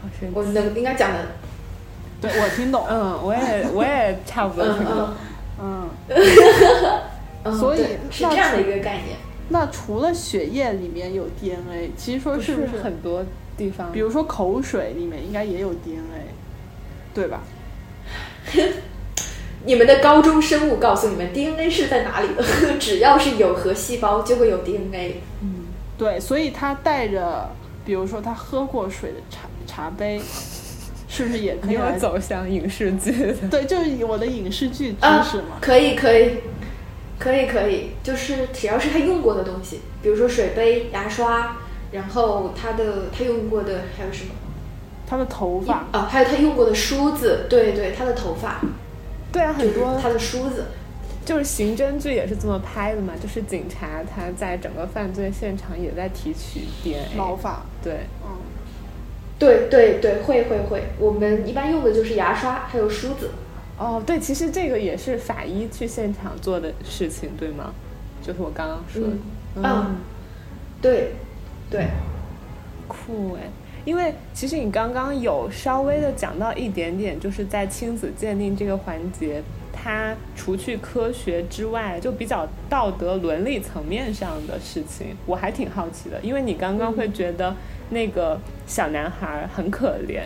[0.00, 1.18] 好神奇我能应该讲的，
[2.20, 2.86] 对我听懂。
[2.88, 5.08] 嗯，我也我也差不多嗯听懂。
[5.60, 5.90] 嗯
[7.58, 7.78] 所以
[8.10, 9.16] 是这样的一个概念。
[9.48, 13.24] 那除了血液里面有 DNA，其实说是不是很多
[13.56, 16.28] 地方，比如说口水里面应该也有 DNA，
[17.12, 17.40] 对吧？
[19.64, 22.42] 你们的高中生物告诉你们 DNA 是在哪里的，
[22.80, 25.20] 只要是有核细胞就会有 DNA。
[25.42, 25.66] 嗯
[25.98, 27.48] 对，所以他带着，
[27.84, 30.20] 比如说他喝过水的茶茶杯，
[31.06, 31.78] 是不是也可以？
[31.98, 33.34] 走向影视剧。
[33.50, 35.58] 对，就是我的影视剧知啊识嘛。
[35.60, 36.38] 可以可以，
[37.22, 41.56] 可以可以，就是只要是他用过的东西，比如说水杯、牙刷，
[41.92, 44.30] 然后他的他用过的还有什么？
[45.06, 48.60] 他的头发，啊，还有他用过的梳子，对对，他的头发，
[49.30, 50.64] 对啊，很多他的梳子。
[51.24, 57.14] 就是刑侦剧也是这么拍的嘛，就是警察他在整个犯罪现场也在提取 DNA。
[57.16, 58.30] 毛发，对，嗯，
[59.38, 63.30] 对对对，会会会，我们一般用的就是牙刷还有梳子。
[63.78, 67.72] 哦，对，其实这个也是法医去现场做的事情，对吗？
[68.22, 69.14] 就是我刚刚说的。
[69.56, 69.96] 嗯啊，
[70.80, 71.12] 对
[71.68, 71.88] 对，
[72.88, 73.50] 酷哎！
[73.84, 79.42] 因为其实你刚刚有稍微的讲到一点点，就是在亲子鉴定这个环节，
[79.72, 86.20] 它除去科学之外，就比较道德伦理层面上的事情，我还挺好奇的。
[86.22, 87.54] 因为你刚刚会觉得
[87.90, 90.22] 那个小男孩很可怜，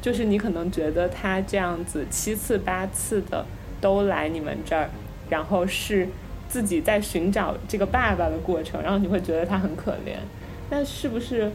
[0.00, 3.44] 就是你可能觉得他这样子七次八次的
[3.80, 4.88] 都来你们这儿，
[5.28, 6.08] 然后是
[6.48, 10.16] 自己在寻找这个爸爸的过程，然后你会觉得他很可怜。
[10.70, 11.50] 那是不是？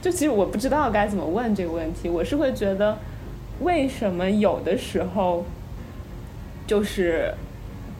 [0.00, 2.96] 就其实我不知道该怎么问这个问题，我是会觉得，
[3.60, 5.44] 为什么有的时候，
[6.64, 7.34] 就是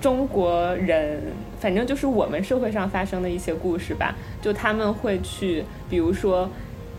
[0.01, 1.21] 中国人，
[1.59, 6.49] 反正就是我们社会上发生的一些故事吧，就他们会去，比如说，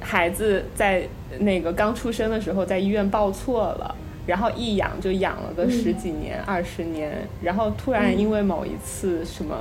[0.01, 1.07] 孩子在
[1.37, 3.95] 那个刚出生的时候在医院报错了。
[4.27, 9.55] 然后一养就养了个十几年、二十年，然后突然因为某一次什么，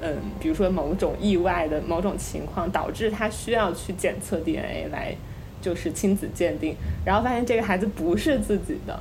[0.00, 5.14] 嗯，比如说某种意外的某种情况，导致他需要去检测 DNA 来
[5.60, 8.98] 就是亲子鉴定，然后发现这个孩子不是自己的，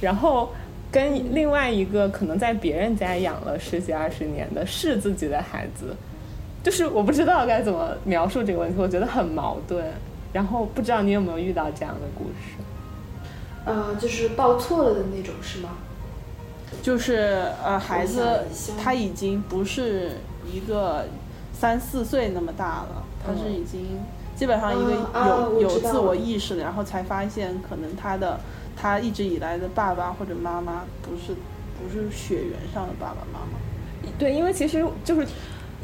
[0.00, 0.50] 然后
[0.90, 5.94] 跟另外一个可能在别人家养了十几二十年的是自己的孩子，
[6.64, 9.84] 就是我不知道该怎么描述这个问题，我觉得很矛盾。
[10.32, 12.56] 然后不知道你有没有遇到这样的故事？
[13.64, 15.70] 呃，就是报错了的那种是吗？
[16.82, 18.44] 就是呃，孩子
[18.82, 20.12] 他已经不是
[20.50, 21.06] 一个
[21.52, 23.98] 三四岁那么大了，他是已经
[24.36, 24.92] 基本上一个
[25.54, 28.38] 有、有自我意识的，然后才发现可能他的
[28.76, 31.34] 他一直以来的爸爸或者妈妈不是
[31.78, 33.58] 不是血缘上的爸爸妈妈。
[34.18, 35.26] 对，因为其实就是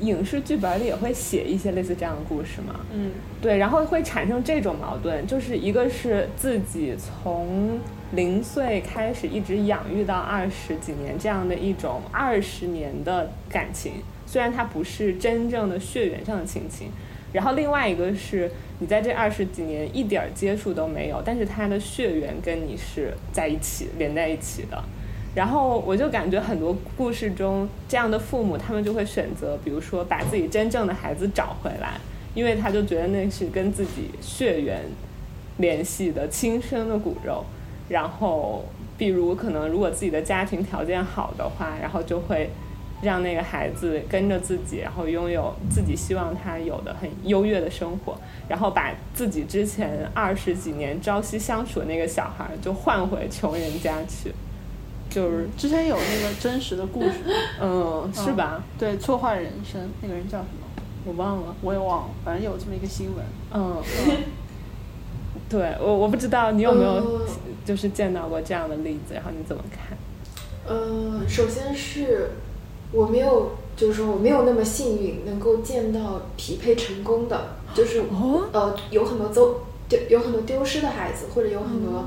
[0.05, 2.80] 影视剧本里也会写一些类似这样的故事嘛。
[2.92, 7.78] 嗯对，然后会产生这种矛盾，就是一个是自己从
[8.12, 13.94] 零岁开始一直养育到二十几年这样的一种二十年的感情，
[14.26, 16.88] 虽然它不是真正的血缘上的亲情，
[17.32, 24.82] 然后另外一个是你在这二十几年一点儿接触都没有，但是他的血缘跟你是在一起连在一起的。
[25.35, 31.99] 然后我就感觉很多故事中这样的父母，他们就会选择，比如说把自己真正的孩子找回来，
[32.35, 34.82] 因为他就觉得那是跟自己血缘
[35.57, 37.45] 联系的亲生的骨肉。
[37.89, 38.64] 然后，
[38.97, 42.49] 比如可能如果自己的家庭条件好的话，然后就会
[43.03, 48.16] 让那个孩子跟着自己，然后拥有自己希望他有的很优越的生活，
[48.49, 54.32] 然后把自己之前二十几年朝夕相处的那个小孩就换回穷人家去，
[55.14, 57.12] 就是之前有那个真实的故事，
[57.62, 58.64] 嗯，是吧？
[58.76, 60.66] 对，错换人生那个人叫什么？
[61.06, 63.24] 我忘了，我也忘了，反正有这么一个新闻。
[63.52, 63.76] 嗯，
[65.48, 67.20] 对我我不知道你有没有呃
[67.64, 69.96] 就是见到过这样的例子，然后你怎么看？
[70.66, 72.30] 呃，首先是
[72.90, 82.06] 我没有，就是说我没有那么幸运能够见到匹配成功的，就是、哦呃有很多走丢有很多丢失的孩子，或者有很多、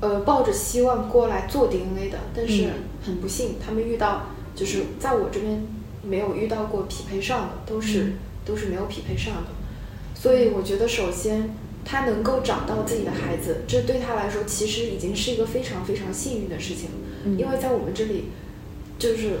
[0.00, 2.72] 呃抱着希望过来做 DNA 的，但是嗯
[3.04, 5.66] 很不幸，他们遇到就是在我这边
[6.02, 8.12] 没有遇到过匹配上的，都是、嗯
[8.44, 9.48] 都是没有匹配上的，
[10.14, 11.50] 所以我觉得首先。
[11.88, 16.90] 他能够找到自己的孩子，这对他来说其实已经是一个非常非常幸运的事情。
[17.24, 18.24] 嗯因为在我们这里，
[18.98, 19.38] 就是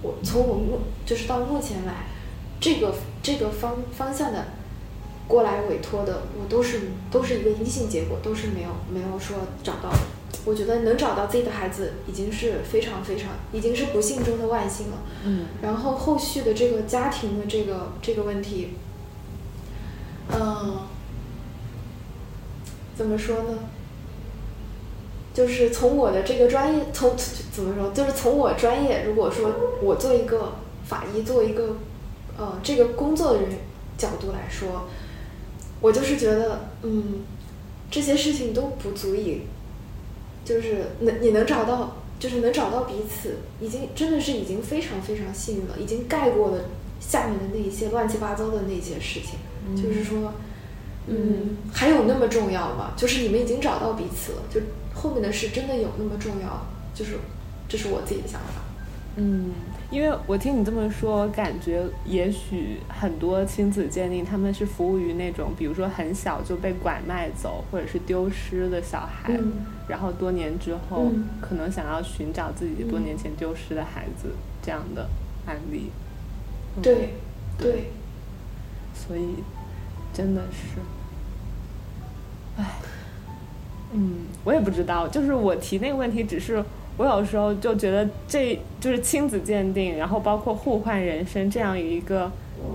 [0.00, 2.06] 我从我目就是到目前来，
[2.60, 4.46] 这个这个方方向的
[5.28, 9.98] 过来委托的，我都是都是一个阴性结果，都是没有没有说找到的。
[10.44, 14.96] 我觉得能找到自己的孩子已经是非常非常，已经是不幸中的万幸了。
[15.24, 18.70] 嗯然后后续的这个家庭的这个这个问题，
[20.32, 20.78] 嗯、
[22.96, 23.58] 怎么说呢？
[25.34, 27.14] 就是从我的这个专业，从
[27.52, 29.52] 怎么说，就是从我专业，如果说
[29.82, 30.54] 我做一个
[30.84, 31.76] 法医，做一个
[32.36, 33.50] 呃这个工作的人
[33.96, 34.88] 角度来说，
[35.80, 37.22] 我就是觉得，嗯，
[37.90, 39.42] 这些事情都不足以，
[40.44, 46.64] 就是能你能找到，就是能找到彼此，已经真的是已经非常非常幸运了，已经盖过了
[47.00, 49.38] 下面的那一些乱七八糟的那些事情，
[49.76, 50.32] 就是说。
[51.10, 52.92] 嗯，还有那么重要吗？
[52.94, 54.60] 就是你们已经找到彼此了，就
[54.92, 56.66] 后面的事真的有那么重要？
[56.94, 57.12] 就是，
[57.66, 58.60] 这是我自己的想法。
[59.16, 59.52] 嗯，
[59.90, 69.52] 因为我听你这么说，感觉也许很多亲子鉴定他们是服务于那种，比如说很小就被拐卖走或者是丢失的小孩，嗯。
[69.88, 71.24] 然后多年之后、嗯。
[71.40, 75.08] 可能想要寻找自己多年前丢失的孩子、这样的
[75.46, 75.90] 案例。
[76.76, 76.82] 嗯。
[76.82, 77.14] 对，
[77.56, 77.90] 对，
[78.94, 79.36] 所以
[80.12, 80.80] 真的是，
[82.58, 82.64] 唉，
[83.92, 86.62] 嗯，我也不知道，就是我提那个问题，只是
[86.98, 92.30] 我有时候就觉得这就是亲子鉴定，然后包括互换人生这样一个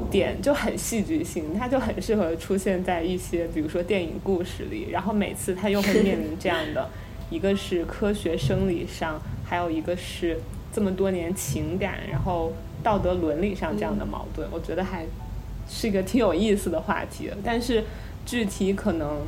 [0.09, 6.89] 点就很戏剧性，它就很适合出现在一些比如说电影故事里，然后每次它又会面临这样的，
[7.30, 10.39] 一个是科学生理上，还有一个是
[10.71, 15.05] 这么多年情感，然后道德伦理上这样的矛盾，我觉得还
[15.67, 17.84] 是一个挺有意思的话题的，但是
[18.26, 19.19] 具体可能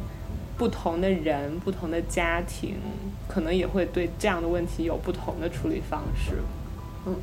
[0.57, 2.75] 不同的人、不同的家庭，
[3.27, 6.35] 可能也会对这样的问题有不同的处理方式。
[7.05, 7.15] 嗯，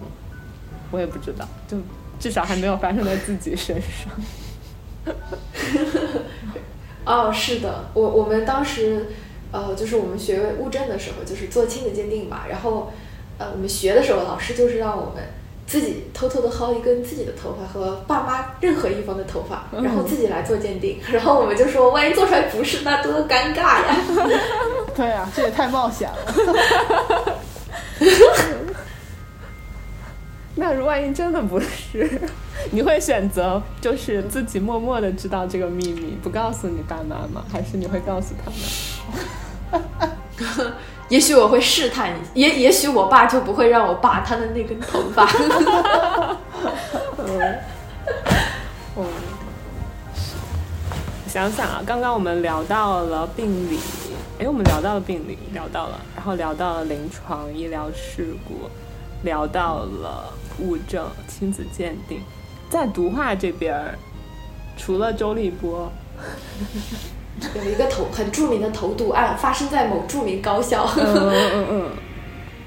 [0.90, 1.78] 我也不知道，就
[2.20, 4.12] 至少还没有发生在自己身上。
[7.04, 9.06] 哦，是的，我我们当时，
[9.50, 12.92] 呃，就是我们学物证的时候，就是做亲子鉴定嘛，然后，
[13.38, 15.24] 呃，我们学的时候，老师就是让我们
[15.66, 23.96] 自己偷偷的薅一根自己的头发和爸妈任何一方的头发，然后自己来做鉴定， 然后我们就说，万一做出来不是，那多尴尬呀！
[24.94, 27.38] 对啊，这也太冒险了。
[30.54, 32.20] 那如万一真的不是，
[32.70, 37.42] 你会选择就是自己默默的知道这个秘密，不告诉你爸妈吗？
[37.50, 38.58] 还是你会告诉他们？
[41.08, 45.28] 也许我会试探你，也也许我爸就不会让我拔他的那根头发。
[47.18, 47.58] 嗯，
[48.96, 49.04] 嗯，
[51.28, 53.78] 想想啊，刚刚我们聊到了病理，
[54.38, 58.70] 哎，我们聊到了病理，聊到了，然后聊到了临床医疗事故，
[59.22, 62.20] 聊到了物证、亲子鉴定，
[62.70, 63.98] 在毒化这边，
[64.76, 65.92] 除了周立波，
[67.54, 71.90] 有一个投很著名的投毒案发生在某著名高校，嗯嗯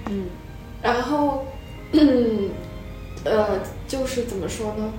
[0.09, 0.25] 嗯
[0.81, 1.45] 然后，
[1.91, 2.49] 嗯，
[3.23, 4.93] 呃，就是怎么说呢？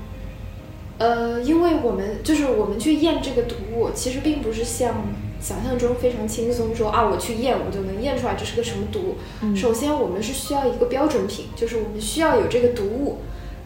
[0.98, 4.94] 呃，因为我们就是我们去验这个毒物，其实并不是像
[5.40, 9.16] 想象中非常轻松说，啊，我去验我就能验出来这是个什么毒。
[9.54, 13.18] 首先，我们是需要一个标准品，就是我们需要有这个毒物，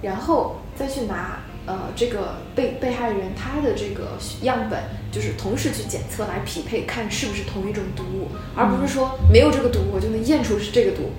[0.03, 1.38] 然后再去拿
[1.70, 11.12] 呃这个被被害人他的这个样本，就是同时去检测来匹配，看是不是同一种毒物，而不是说没有这个毒我就能验出是这个毒。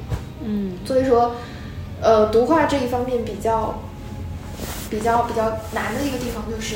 [0.43, 1.35] 嗯所以说，
[2.01, 3.81] 呃，毒化这一方面比较
[4.89, 6.75] 比较比较难的一个地方就是，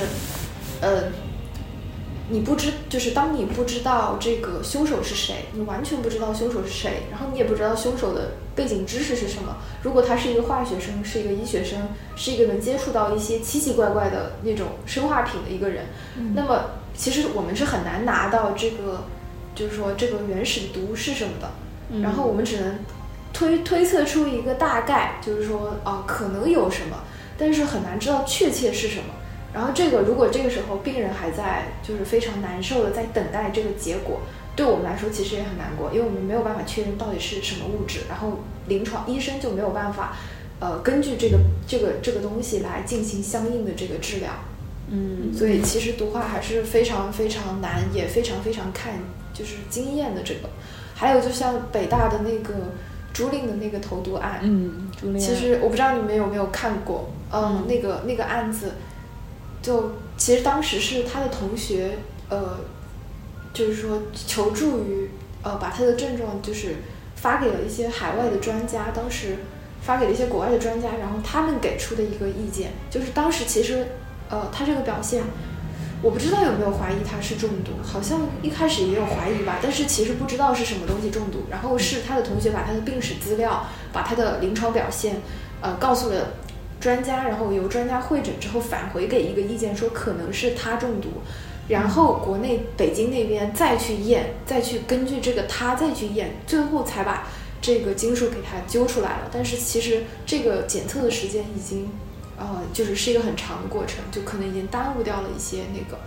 [0.80, 1.12] 呃，
[2.30, 9.58] 你不知就是当你不知道这个凶手是谁，你完全不知道凶手是谁，然后你也不知道凶手的背景知识是什么。
[9.84, 15.86] 如果他是一个化学生，是一个医学生，是一个能接触到一些奇奇怪怪的那种生化品的一个人，
[16.34, 19.04] 那么其实我们是很难拿到这个，
[19.54, 21.50] 就是说这个原始的毒是什么的。
[22.02, 22.80] 然后我们只能
[23.32, 27.04] 推推测出一个大概，就是说啊、可能有什么，
[27.38, 29.14] 但是很难知道确切是什么。
[29.54, 34.22] 然后这个如果这个时候病人还在就是非常难受的在等待这个结果，
[34.56, 40.16] 对我们来说其实也很难过，因为我们没有办法确认到底是什么物质，然后临床医生就没有办法
[40.60, 44.32] 呃根据这个这个这个东西来进行相应的这个治疗。
[44.88, 48.94] 嗯所以其实毒化还是非常非常难，也非常非常看
[49.34, 50.50] 就是经验的这个。
[50.94, 52.54] 还有就像北大的那个
[53.12, 58.76] 朱令的那个投毒案，嗯，朱令其实我不知道你们有没有看过，嗯，那个那个案子，
[59.62, 61.98] 就其实当时是他的同学，
[62.30, 62.60] 呃，
[63.56, 65.10] 就是说求助于，
[65.42, 66.76] 呃，把他的症状就是
[67.16, 69.38] 发给了一些海外的专家，当时
[69.82, 73.88] 发给了一些国外的专家，然后他们给出的一个意见，就是当时其实，
[74.30, 75.24] 呃，他这个表现。
[76.02, 81.46] 我不知道有没有怀疑他是中毒，好像一开始也有怀疑吧，但是其实不知道是什么东西中毒。
[81.50, 85.22] 然后是他的同学把他的病史资料、把他的临床表现，
[85.62, 86.34] 呃，告诉了
[86.80, 91.10] 专家，然后由专家会诊之后返回给一个意见，说可能是他中毒。
[91.68, 97.28] 然后国内北京那边再去验，再去根据这个他再去验，最后才把
[97.62, 99.30] 这个金属给他揪出来了。
[99.32, 101.90] 但是其实这个检测的时间已经。
[102.38, 105.98] 呃，就是是一个很长的过程，就可能已经耽误掉了一些那个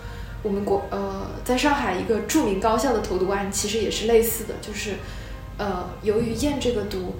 [0.42, 4.96] 我们国呃，在上海一个著名高校的投毒案，其实也是类似的，就是
[5.56, 7.14] 呃，由于验这个毒，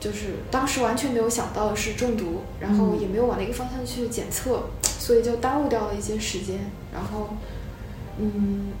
[0.00, 4.64] 就是当时完全没有想到是中毒，然后也没有往那个方向去检测，
[5.06, 6.58] 所以就耽误掉了一些时间，
[6.92, 7.28] 然后
[8.18, 8.72] 嗯，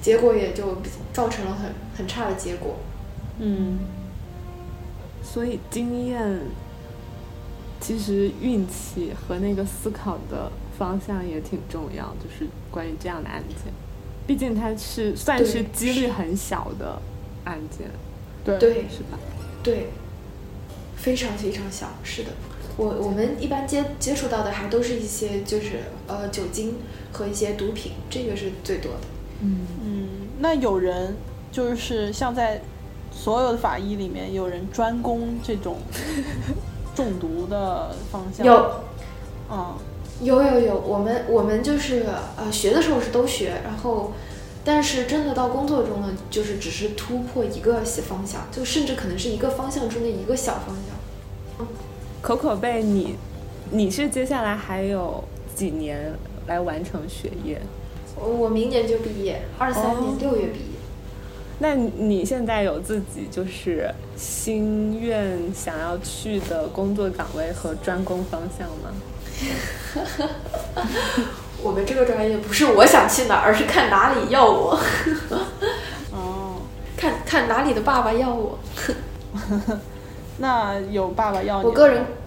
[0.00, 0.78] 结果也就
[1.12, 2.76] 造成了很很差的结果。
[3.38, 3.80] 嗯
[5.22, 6.40] 所以经验
[7.78, 13.70] 其实运气和那个思考的方向也挺重要，就是关于这样的案件，
[14.26, 16.98] 毕竟它是算是几率很小的
[17.44, 17.90] 案件，
[18.42, 19.18] 对对是吧？
[19.62, 19.88] 对，
[20.96, 22.30] 非常非常小，是的。
[22.76, 26.76] 我我们一般接接触到的还都是一些就是呃酒精
[27.12, 28.98] 和一些毒品，这个是最多的。
[29.40, 30.08] 嗯，嗯，
[30.38, 31.16] 那有人
[31.50, 32.60] 就是像在
[33.10, 35.78] 所有的法医里面，有人专攻这种
[36.94, 38.70] 中毒的方向，有
[39.50, 39.74] 嗯
[40.20, 42.06] 有有有，我们我们就是
[42.36, 44.12] 呃学的时候是都学，然后
[44.64, 51.66] 但是真的到工作中呢，就是只是突破一个小方向，就甚至可能是一个方向中的一个小方向。
[52.26, 53.14] 可可贝，你
[53.70, 55.22] 你是接下来还有
[55.54, 56.12] 几年
[56.48, 57.62] 来完成学业？
[58.16, 60.66] 我我明年就毕业，二三哦年六月毕业。
[61.60, 68.90] 那你你现在有自己就是心愿想要去的工作岗位和专攻方向吗？
[71.62, 74.76] 我们这个专业不是我想去哪儿，而是看哪里要我，
[76.10, 76.56] 哦，
[76.96, 78.58] 看看哪里的爸爸要我。
[80.38, 82.04] 那有爸爸要你，我个人。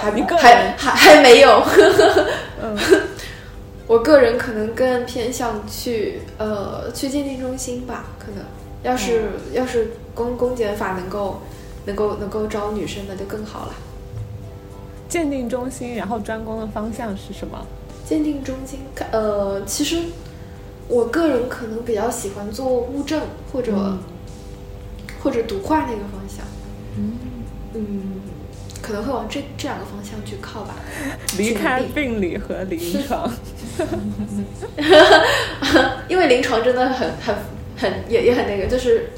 [0.00, 0.74] 还还人。
[0.76, 1.62] 还还没有。
[2.62, 2.76] 嗯，
[3.86, 8.44] 我个人可能更偏向去呃去鉴定中心吧，可能。
[8.82, 11.40] 要是、要是公公检法能够
[11.86, 13.74] 能够能够招女生，那就更好了。
[15.08, 17.64] 鉴定中心，然后专攻的方向是什么？
[18.04, 18.80] 鉴定中心，
[19.12, 20.02] 呃，其实
[20.88, 23.20] 我个人可能比较喜欢做物证
[23.52, 23.98] 或者、嗯
[25.22, 26.44] 或者毒化那个方向，
[26.98, 27.12] 嗯，
[27.74, 28.20] 嗯，
[28.82, 30.74] 可能会往这这两个方向去靠吧。
[31.38, 33.30] 离开病理和临 床。
[36.08, 37.34] 因为临床真的很很
[37.76, 39.10] 很也也很那个，就是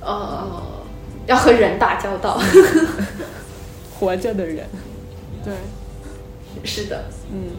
[0.00, 0.62] 呃
[1.26, 2.40] 要和人打交道。
[3.98, 4.66] 活着的人，
[5.44, 5.52] 对，
[6.64, 7.50] 是的，嗯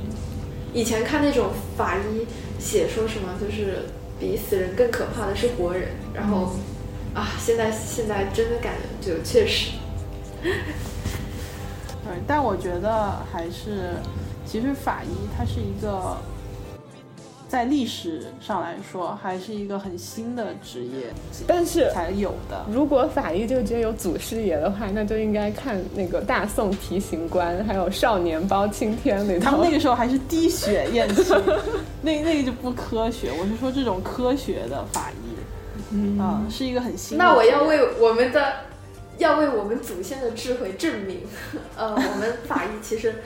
[0.74, 2.26] 以前看那种法医
[2.60, 3.86] 写说什么，就是
[4.20, 6.56] 比死人更可怕的是活人，然后
[7.14, 9.72] 啊，现在现在真的感觉就确实，
[10.42, 10.52] 对，
[12.26, 13.96] 但我觉得还是，
[14.46, 16.16] 其实法医它是一个，
[17.50, 21.14] 在历史上来说还是一个很新的职业
[21.46, 22.66] 但是才有的。
[22.72, 29.44] 如果法医这个职业有祖师爷的话，那就应该看那个大宋提刑官，还有少年包青天里头。
[29.44, 31.26] 他们那个时候还是滴血验亲，
[32.02, 33.34] 那那个就不科学。
[33.38, 35.21] 我是说这种科学的法医，
[35.92, 36.20] 嗯。
[36.20, 37.24] 啊，是一个很新的。
[37.24, 38.54] 那我要为我们的，
[39.18, 41.22] 要为我们祖先的智慧证明，
[41.78, 43.24] 呃，我们法医其实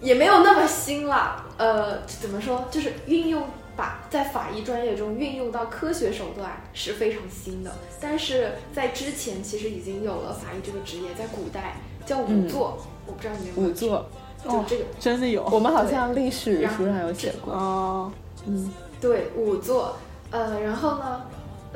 [0.00, 1.44] 也没有那么新了。
[1.58, 3.44] 呃，怎么说，就是运用
[3.76, 14.06] 把在法医专业中运用到科学手段是非常新的，但是在之前其实已经有了法医这个职业，在古代叫仵作，我不知道你有没有仵作，
[14.44, 14.84] 就这个。
[15.00, 17.54] 真的有，我们好像历史书上有写过。
[17.54, 18.12] 哦，
[18.46, 18.70] 嗯，
[19.00, 19.96] 对，仵作，
[20.30, 21.22] 呃，然后呢，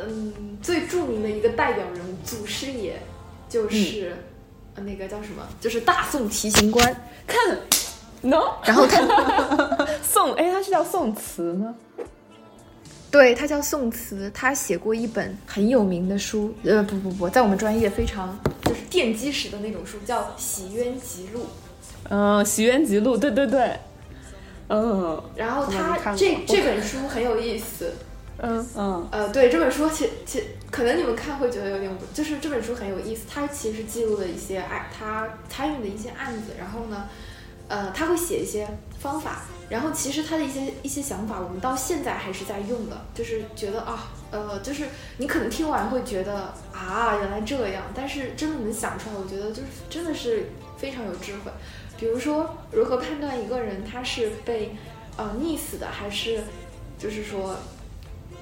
[0.09, 3.01] 嗯，最著名的一个代表人物祖师爷
[3.49, 4.17] 就是、
[4.75, 6.97] 呃那个叫什么，就是大宋提刑官。
[7.27, 7.59] 看
[8.23, 11.75] ，no，然后他， 宋，哎，他是叫宋慈吗？
[13.11, 21.41] 对他叫宋慈，他写过一本很有名的书，呃，不不不，在我们专业非常就是奠基史的那种书，叫《洗冤集录》。
[22.09, 23.79] 嗯，《洗冤集录》，对对对，
[24.69, 27.95] 嗯然后他这这本书很有意思，
[28.43, 28.67] 嗯。
[28.77, 29.09] 嗯。
[29.11, 37.09] 呃，对这本书其其可能你们看会觉得有点，就是这本书很有意思，它其实记录了一些案，他参与的一些案子，然后呢，
[37.69, 38.69] 呃，他会写一些
[38.99, 44.87] 方法，然后其实他的一些一些想法，我们到现在还是在用的，就是觉得啊，呃，就是
[45.19, 51.51] 你可能听完会觉得啊，原来这样，但是真的能想出来，我觉得就是真的是非常有智慧。
[51.99, 54.75] 比如说，如何判断一个人他是被
[55.17, 56.41] 呃溺死的，还是
[56.99, 57.55] 就是说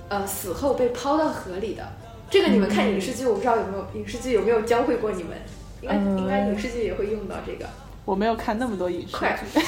[0.09, 1.86] 呃死后被抛到河里的？
[2.30, 5.36] 这个你们看影视剧，我不知道有没有影视剧有没有教会过你们？
[5.80, 7.64] 应该、嗯应该影视剧也会用到这个，
[8.05, 9.60] 我没有看那么多影视快剧，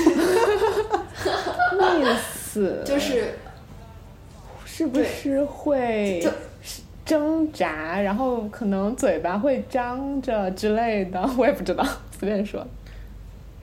[1.78, 3.38] 溺死 就是
[4.64, 6.30] 是不是会就
[7.04, 11.86] 挣扎，然后可能嘴巴会张着之类的， 我也不知道，
[12.18, 12.66] 随便说。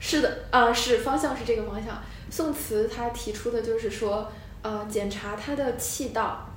[0.00, 2.00] 是的，啊、是方向是这个方向。
[2.30, 4.30] 宋慈他提出的就是说，
[4.62, 6.47] 呃，检查他的气道，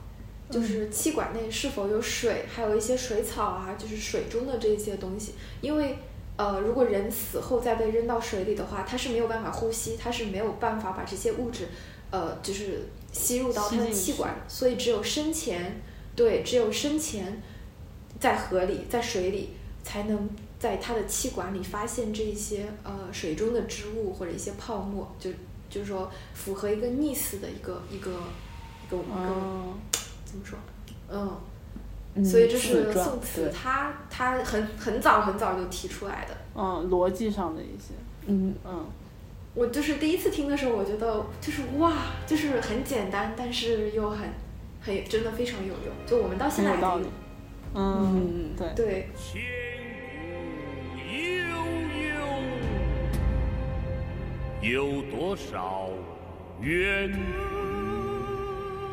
[0.51, 5.33] 就是气管内是否有水，还有一些水草啊，就是水中的这些东西。
[5.61, 5.97] 因为，
[6.35, 11.67] 呃，如果人死后再被扔到水里的话，他是没有办法呼吸，他是没有办法把这些物质，
[12.11, 15.81] 呃，就是吸入到他的气管，所以只有生前，
[16.15, 17.41] 对，只有生前
[18.19, 19.51] 在河里，在水里
[19.83, 20.29] 才能
[20.59, 25.31] 在它的气管里发现这些呃水中的植物或者一些泡沫，就
[25.69, 29.73] 就是说符合一个溺死的一个一个一个一个、嗯，
[30.31, 30.57] 怎么说？
[31.09, 31.37] 嗯，
[32.15, 36.35] 嗯所以这是宋词他他很很早很早就提出来的。
[36.55, 37.93] 嗯，逻辑上的一些，
[38.27, 38.85] 嗯嗯，
[39.53, 41.93] 我就是第一次听的时候，我觉得就是哇，
[42.25, 44.29] 就是很简单，但是又很
[44.81, 45.93] 很真的非常有用。
[46.05, 47.09] 就我们到现在还在用很有。
[47.73, 49.41] 嗯，嗯对，对，千
[50.93, 51.55] 古悠
[54.61, 55.89] 悠，有多少
[56.59, 57.19] 冤魂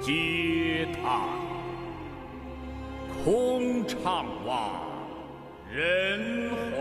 [0.02, 1.02] 嗟叹？
[3.24, 4.70] 空怅望，
[5.70, 6.80] 人寰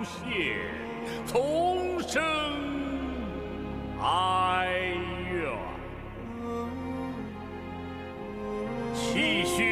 [0.00, 0.58] 无限，
[1.24, 2.22] 丛生
[4.02, 4.68] 哀
[5.30, 5.34] 怨。
[8.92, 9.62] 泣血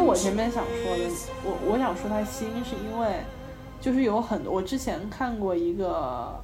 [0.00, 1.04] 实我前面想说的，
[1.44, 3.22] 我我想说他新，是因为
[3.80, 6.42] 就是有很多，我之前看过一个，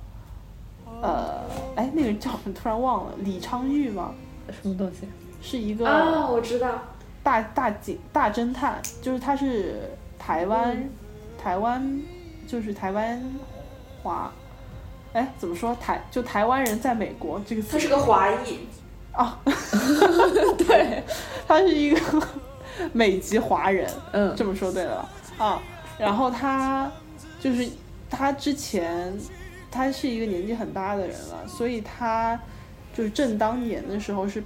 [1.03, 1.43] 呃，
[1.75, 2.55] 哎，那个叫什么？
[2.55, 4.13] 突然忘了，李昌钰吗？
[4.63, 5.09] 什么东西？
[5.43, 6.69] 是一个啊，我知道，
[7.23, 10.89] 大大警大侦探，就是他是台湾，
[11.43, 12.01] 台湾
[12.47, 13.23] 就是台湾
[14.03, 14.33] 华，
[15.13, 15.75] 哎，怎么说？
[15.77, 18.61] 台就台湾人在美国这个词他是个华裔，
[19.13, 19.39] 啊，
[20.59, 21.03] 对，
[21.47, 22.01] 他是一个
[22.93, 25.09] 美籍华人，嗯这么说对了
[25.39, 25.63] 啊。
[25.99, 26.91] 然后他
[27.41, 27.69] 就是
[28.11, 29.13] 他之前
[29.71, 32.39] 他是一个年纪很大的人了，所以他
[32.95, 34.43] 就是正当年的时候是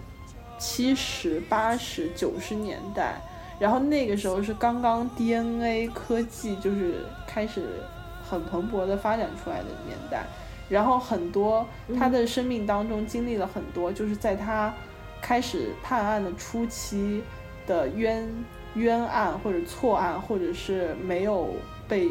[0.59, 3.15] 七十八十九十年代，
[3.59, 7.81] 然后那个时候是刚刚 DNA 科技就是开始
[8.29, 10.25] 很蓬勃的发展出来的年代。
[10.69, 11.67] 然后很多
[11.99, 14.73] 他的生命当中经历了很多，就是在他
[15.21, 17.25] 开始判案的初期
[17.71, 18.29] 的冤
[18.75, 21.55] 冤案或者错案，或者是没有
[21.89, 22.09] 被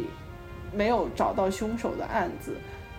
[0.73, 2.56] 没有找到凶手的案子，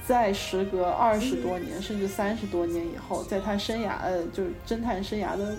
[0.06, 5.56] 在时隔二十多年甚至三十多年以后，在他生涯呃就是侦探生涯的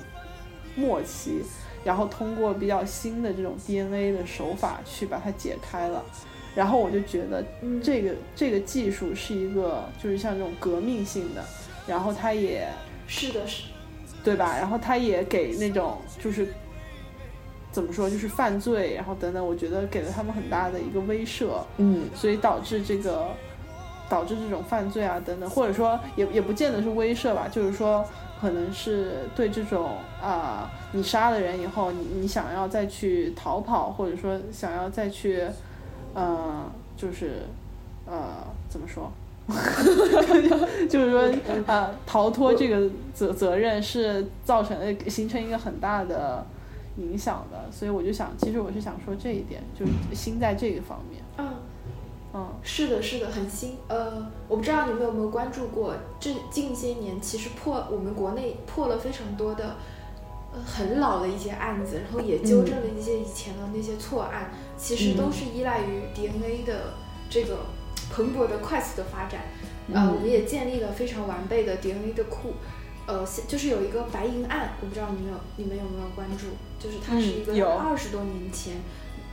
[0.75, 1.41] 末期，
[1.83, 6.03] 然后通过比较新的这种 DNA 的手法去把它解开了。
[6.53, 11.43] 然后我就觉得嗯这个这个技术是一个就是像这种革命性的，
[11.87, 12.67] 然后它也
[13.07, 13.63] 是的，是
[14.23, 14.55] 对吧？
[14.57, 16.53] 然后它也给那种就是
[17.71, 23.27] 怎么说，就是犯罪，然后等等，我觉得给了他们很大的一个威慑，嗯所以导致这个
[24.09, 28.05] 导致这种犯罪啊等等，或者说也也不见得是威慑吧，就是说
[28.41, 29.91] 可能是对这种
[30.21, 35.43] 啊、你杀了人以后，你你想要再去逃跑，或者说想要再去
[36.13, 36.63] 呃，
[36.97, 37.43] 就是
[38.05, 39.11] 呃怎么说？
[40.89, 41.29] 就是说，
[41.65, 46.45] 呃，逃脱这个责责任是造成呃形成一个很大的
[46.97, 51.53] 影响的，所以我就想，其实我是想说这一点，就是心在这个方面，嗯。
[52.33, 53.75] 嗯是的，是的，很新。
[53.89, 59.75] 呃，我不知道你们有没有关注过，这近些年其实破我们国内破了非常多的，
[60.53, 66.93] 呃，很老的一些案子，然后也纠正了一些以前的那些错案，其实都是依赖于 DNA 的
[67.29, 67.65] 这个
[68.09, 69.41] 蓬勃的、快速的发展。
[69.93, 72.53] 呃，我们也建立了非常完备的 DNA 的库。
[73.11, 76.45] 呃，就是有一个白银案，我不知道你们有你们有没有关注，
[76.79, 78.75] 就是它是一个二十多年前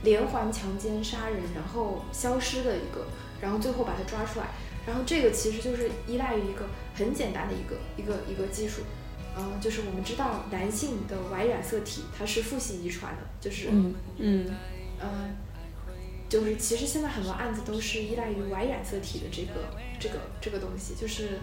[0.03, 3.07] 连环强奸杀人，然后消失的一个，
[3.39, 4.47] 然后最后把他抓出来。
[4.85, 8.81] 然后这个其实就是依赖于一个很简单的一个一个一个技术，
[9.37, 14.45] 嗯、就是我们知道男性的 Y 染色体它是父系遗传的，就是嗯嗯
[14.99, 15.29] 呃，
[16.27, 19.69] 就是其实现在很多案子都是依赖于 Y 染色体的这个
[19.99, 21.39] 这个这个东西，就是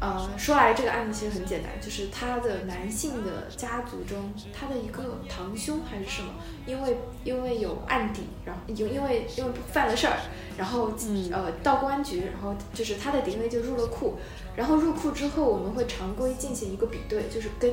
[0.00, 6.32] 呃说来这个案子其实很简单，就是他的男性的家族中，他的一个堂兄还是什么，
[6.66, 10.16] 因为因为有案底，然后有因为因为犯了事儿，
[10.56, 11.30] 然后、嗯。
[11.32, 14.18] 呃到公安局，然后就是他的 DNA 就入了库，
[14.56, 17.72] 然后入库之后，我们会常规进行一个比对，就是跟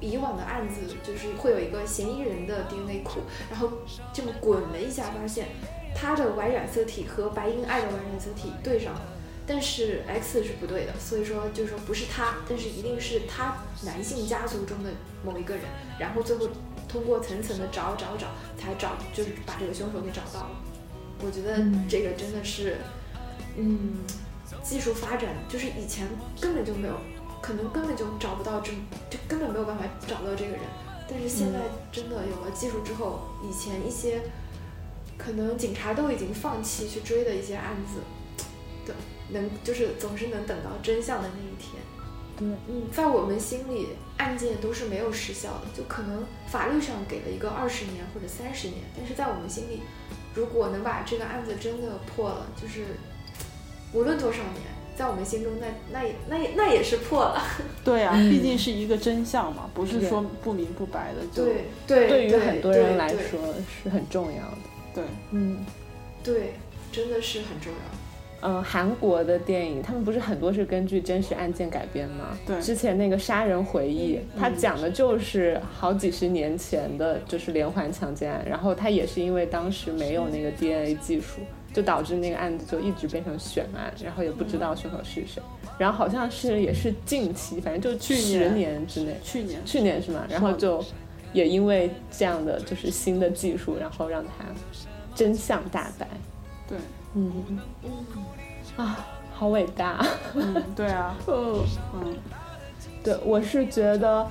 [0.00, 3.20] 以往的案子就是会有一个嫌疑人的 DNA 库，
[3.50, 3.70] 然后
[4.12, 5.48] 这么滚了一下，发现
[5.94, 9.00] 他的 Y 染色体和白银爱的 Y 染色体对上了，
[9.46, 14.90] 但是 X 是不对的，所以说就是说不是他，但是一定是他男性家族中的
[15.24, 15.64] 某一个人，
[15.98, 16.48] 然后最后
[16.88, 18.26] 通过层层的找找找，
[18.58, 20.50] 才找就是把这个凶手给找到了。
[21.24, 22.76] 我觉得这个真的是，
[23.56, 24.04] 嗯，
[24.62, 26.06] 技术发展就是以前
[26.40, 26.94] 根本就没有，
[27.40, 28.72] 可能根本就找不到这，
[29.08, 30.60] 就根本没有办法找到这个人。
[31.08, 31.60] 但是现在
[31.92, 34.22] 真的有了技术之后，以前一些
[35.16, 38.00] 可能警察都已经放弃去追的一些案子，
[38.84, 38.94] 对，
[39.30, 41.82] 能就是总是能等到真相的那一天。
[42.38, 43.88] 对，嗯，在我们心里，
[44.18, 49.80] 案件都是没有时效的，就可能法律上给了一个二十年或者三十年，但是在我们心里，
[50.34, 52.84] 如果能把这个案子真的破了，就是
[53.94, 54.62] 无论多少年，
[54.94, 57.42] 在我们心中那那也那也那也是破了。
[57.82, 64.58] 对呀、嗯毕竟是一个真相嘛，不是说不明不白的就对对，对于很多人对对来说是很重要的。
[64.94, 65.64] 对嗯
[66.22, 66.52] 对，
[66.92, 68.05] 真的是很重要。
[68.42, 72.38] 嗯，韩国的电影他们不是很多是根据真实案件改编吗？
[72.46, 78.44] 对之前那个《杀人回忆》，它讲的就是好几十年前的，就是连环强奸案。
[78.48, 81.40] 然后它也是因为当时没有那个 DNA 技术，
[81.72, 85.42] 就导致那个案子就一直变成悬案，然后也不知道凶手是谁。
[85.78, 90.26] 然后好像是也是近期，反正就去十年年之内，去年去年是吗？
[90.28, 90.84] 然后就
[91.32, 94.44] 也因为这样的就是新的技术，然后让它
[95.14, 96.06] 真相大白。
[96.68, 96.78] 对，
[97.16, 97.58] 嗯
[98.76, 100.06] 啊，好伟大。
[100.34, 101.64] 嗯，对啊， 嗯，
[101.94, 102.16] 嗯
[103.02, 104.24] 对，我是觉得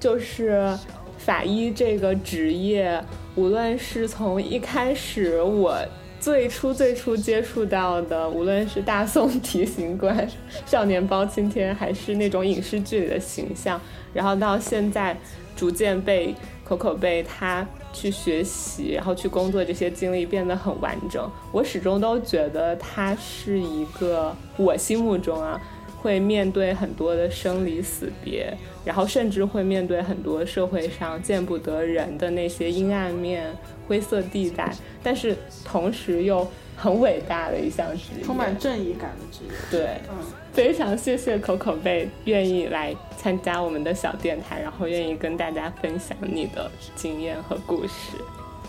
[0.00, 0.76] 就是
[1.18, 3.00] 法医这个职业，
[3.36, 5.76] 无论是从一开始我。
[6.18, 10.28] 最初最初接触到的，无论是大宋提刑官、
[10.66, 13.80] 少年包青天，还是那种影视剧里的形象，
[14.12, 15.16] 然后到现在
[15.56, 21.30] 逐渐被口口被他去学习，然后去工作这些经历变得很完整。
[21.52, 25.60] 我始终都觉得他是一个我心目中啊，
[26.00, 33.54] 会面对很多的生离死别，然后甚至会面对很多社会上见不得人的那些阴暗面、
[33.86, 34.72] 灰色地带，
[35.02, 36.46] 但是同时又
[36.76, 40.00] 很伟大的一项职业，充满正义感的职业，对。
[40.10, 40.16] 嗯，
[40.52, 48.16] 非常谢谢口口贝愿意来参加我们的小电台，然后愿意跟大家分享你的经验和故事。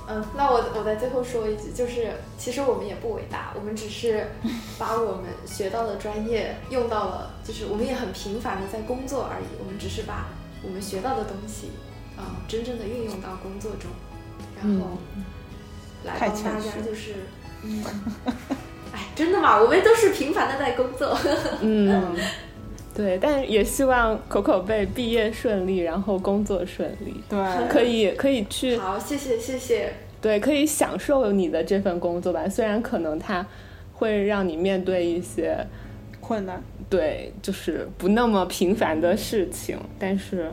[0.08, 4.28] 嗯，那我我在最后说一句，就是其实我们也不伟大，我们只是
[4.78, 10.28] 把我们学到的专业用到了，就是我们也很平凡的在工作而已，我们只是把
[10.64, 11.72] 我们学到的东西，
[12.18, 13.90] 嗯、真正的运用到工作中，
[14.62, 14.98] 然后
[16.03, 17.16] 来帮大家就是，
[17.64, 17.84] 嗯，
[18.93, 19.61] 哎，真的吗？
[19.61, 21.18] 我们都是平凡的在工作。
[21.61, 22.15] 嗯，
[22.93, 29.93] 对，但也希望口口贝毕业顺利，然后工作顺利，对，可以可以去好，谢谢谢谢。
[30.22, 32.47] 对，可以享受你的这份工作吧。
[32.47, 33.45] 虽然可能它
[33.93, 35.57] 会让你面对一些
[36.19, 36.61] 困难。
[36.89, 40.51] 对，就是不那么平凡的事情，但是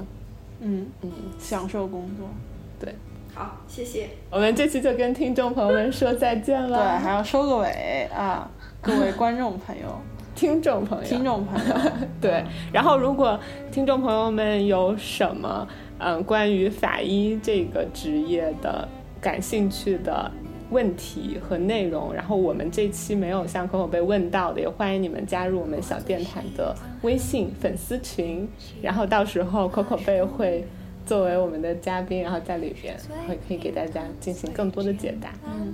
[0.60, 2.28] 嗯，嗯，享受工作。
[3.39, 4.09] 好，谢谢。
[4.32, 8.51] 我们这期就跟听众朋友们说再见了对，还要收个尾啊，
[8.82, 9.85] 各位观众朋友、
[10.35, 11.74] 听众朋友，听众朋友，
[12.20, 12.43] 对，
[12.73, 13.39] 然后如果
[13.70, 15.65] 听众朋友们有什么
[16.01, 18.89] 嗯关于法医这个职业的
[19.20, 20.28] 感兴趣的
[20.70, 28.48] 问题和内容，然后我们这期没有向口口被问到的，也欢迎你们加入我们小电台的微信粉丝群，
[28.82, 30.66] 然后到时候可口贝会。
[31.09, 32.95] 作为我们的嘉宾，然后在里边
[33.27, 35.31] 会可以给大家进行更多的解答。
[35.47, 35.73] 嗯，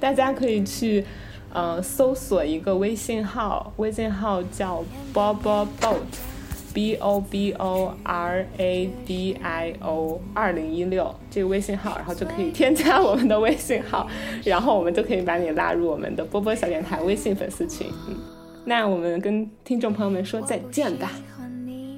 [0.00, 1.04] 大家可以去
[1.52, 4.82] 呃搜索一个微信号，微信号叫
[5.12, 14.08] Bobo Boat，B O B O R A D I O 二零一六这个微信号，然后就可以添加我们的微信号，
[14.42, 17.86] 然后我们就可以把你拉入我们的波波小电台微信粉丝群。
[18.08, 18.16] 嗯，
[18.64, 21.10] 那我们跟听众朋友们说再见吧，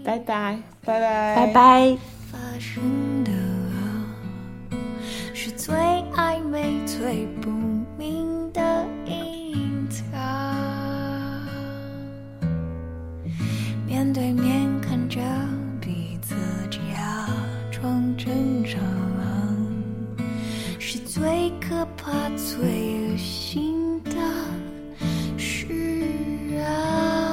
[0.05, 0.59] 拜拜。
[0.85, 1.53] 拜拜，拜。
[1.55, 2.14] 拜。
[2.35, 3.31] 发生的
[5.32, 5.73] 是最
[6.16, 7.48] 暧昧、最不
[7.97, 10.05] 明的隐藏。
[13.86, 15.20] 面对面看着
[15.81, 16.35] 彼此，
[16.70, 17.28] 假
[17.70, 18.81] 装正常，
[20.81, 24.11] 是最可怕、最恶心的
[25.39, 25.69] 事
[26.59, 27.24] 啊！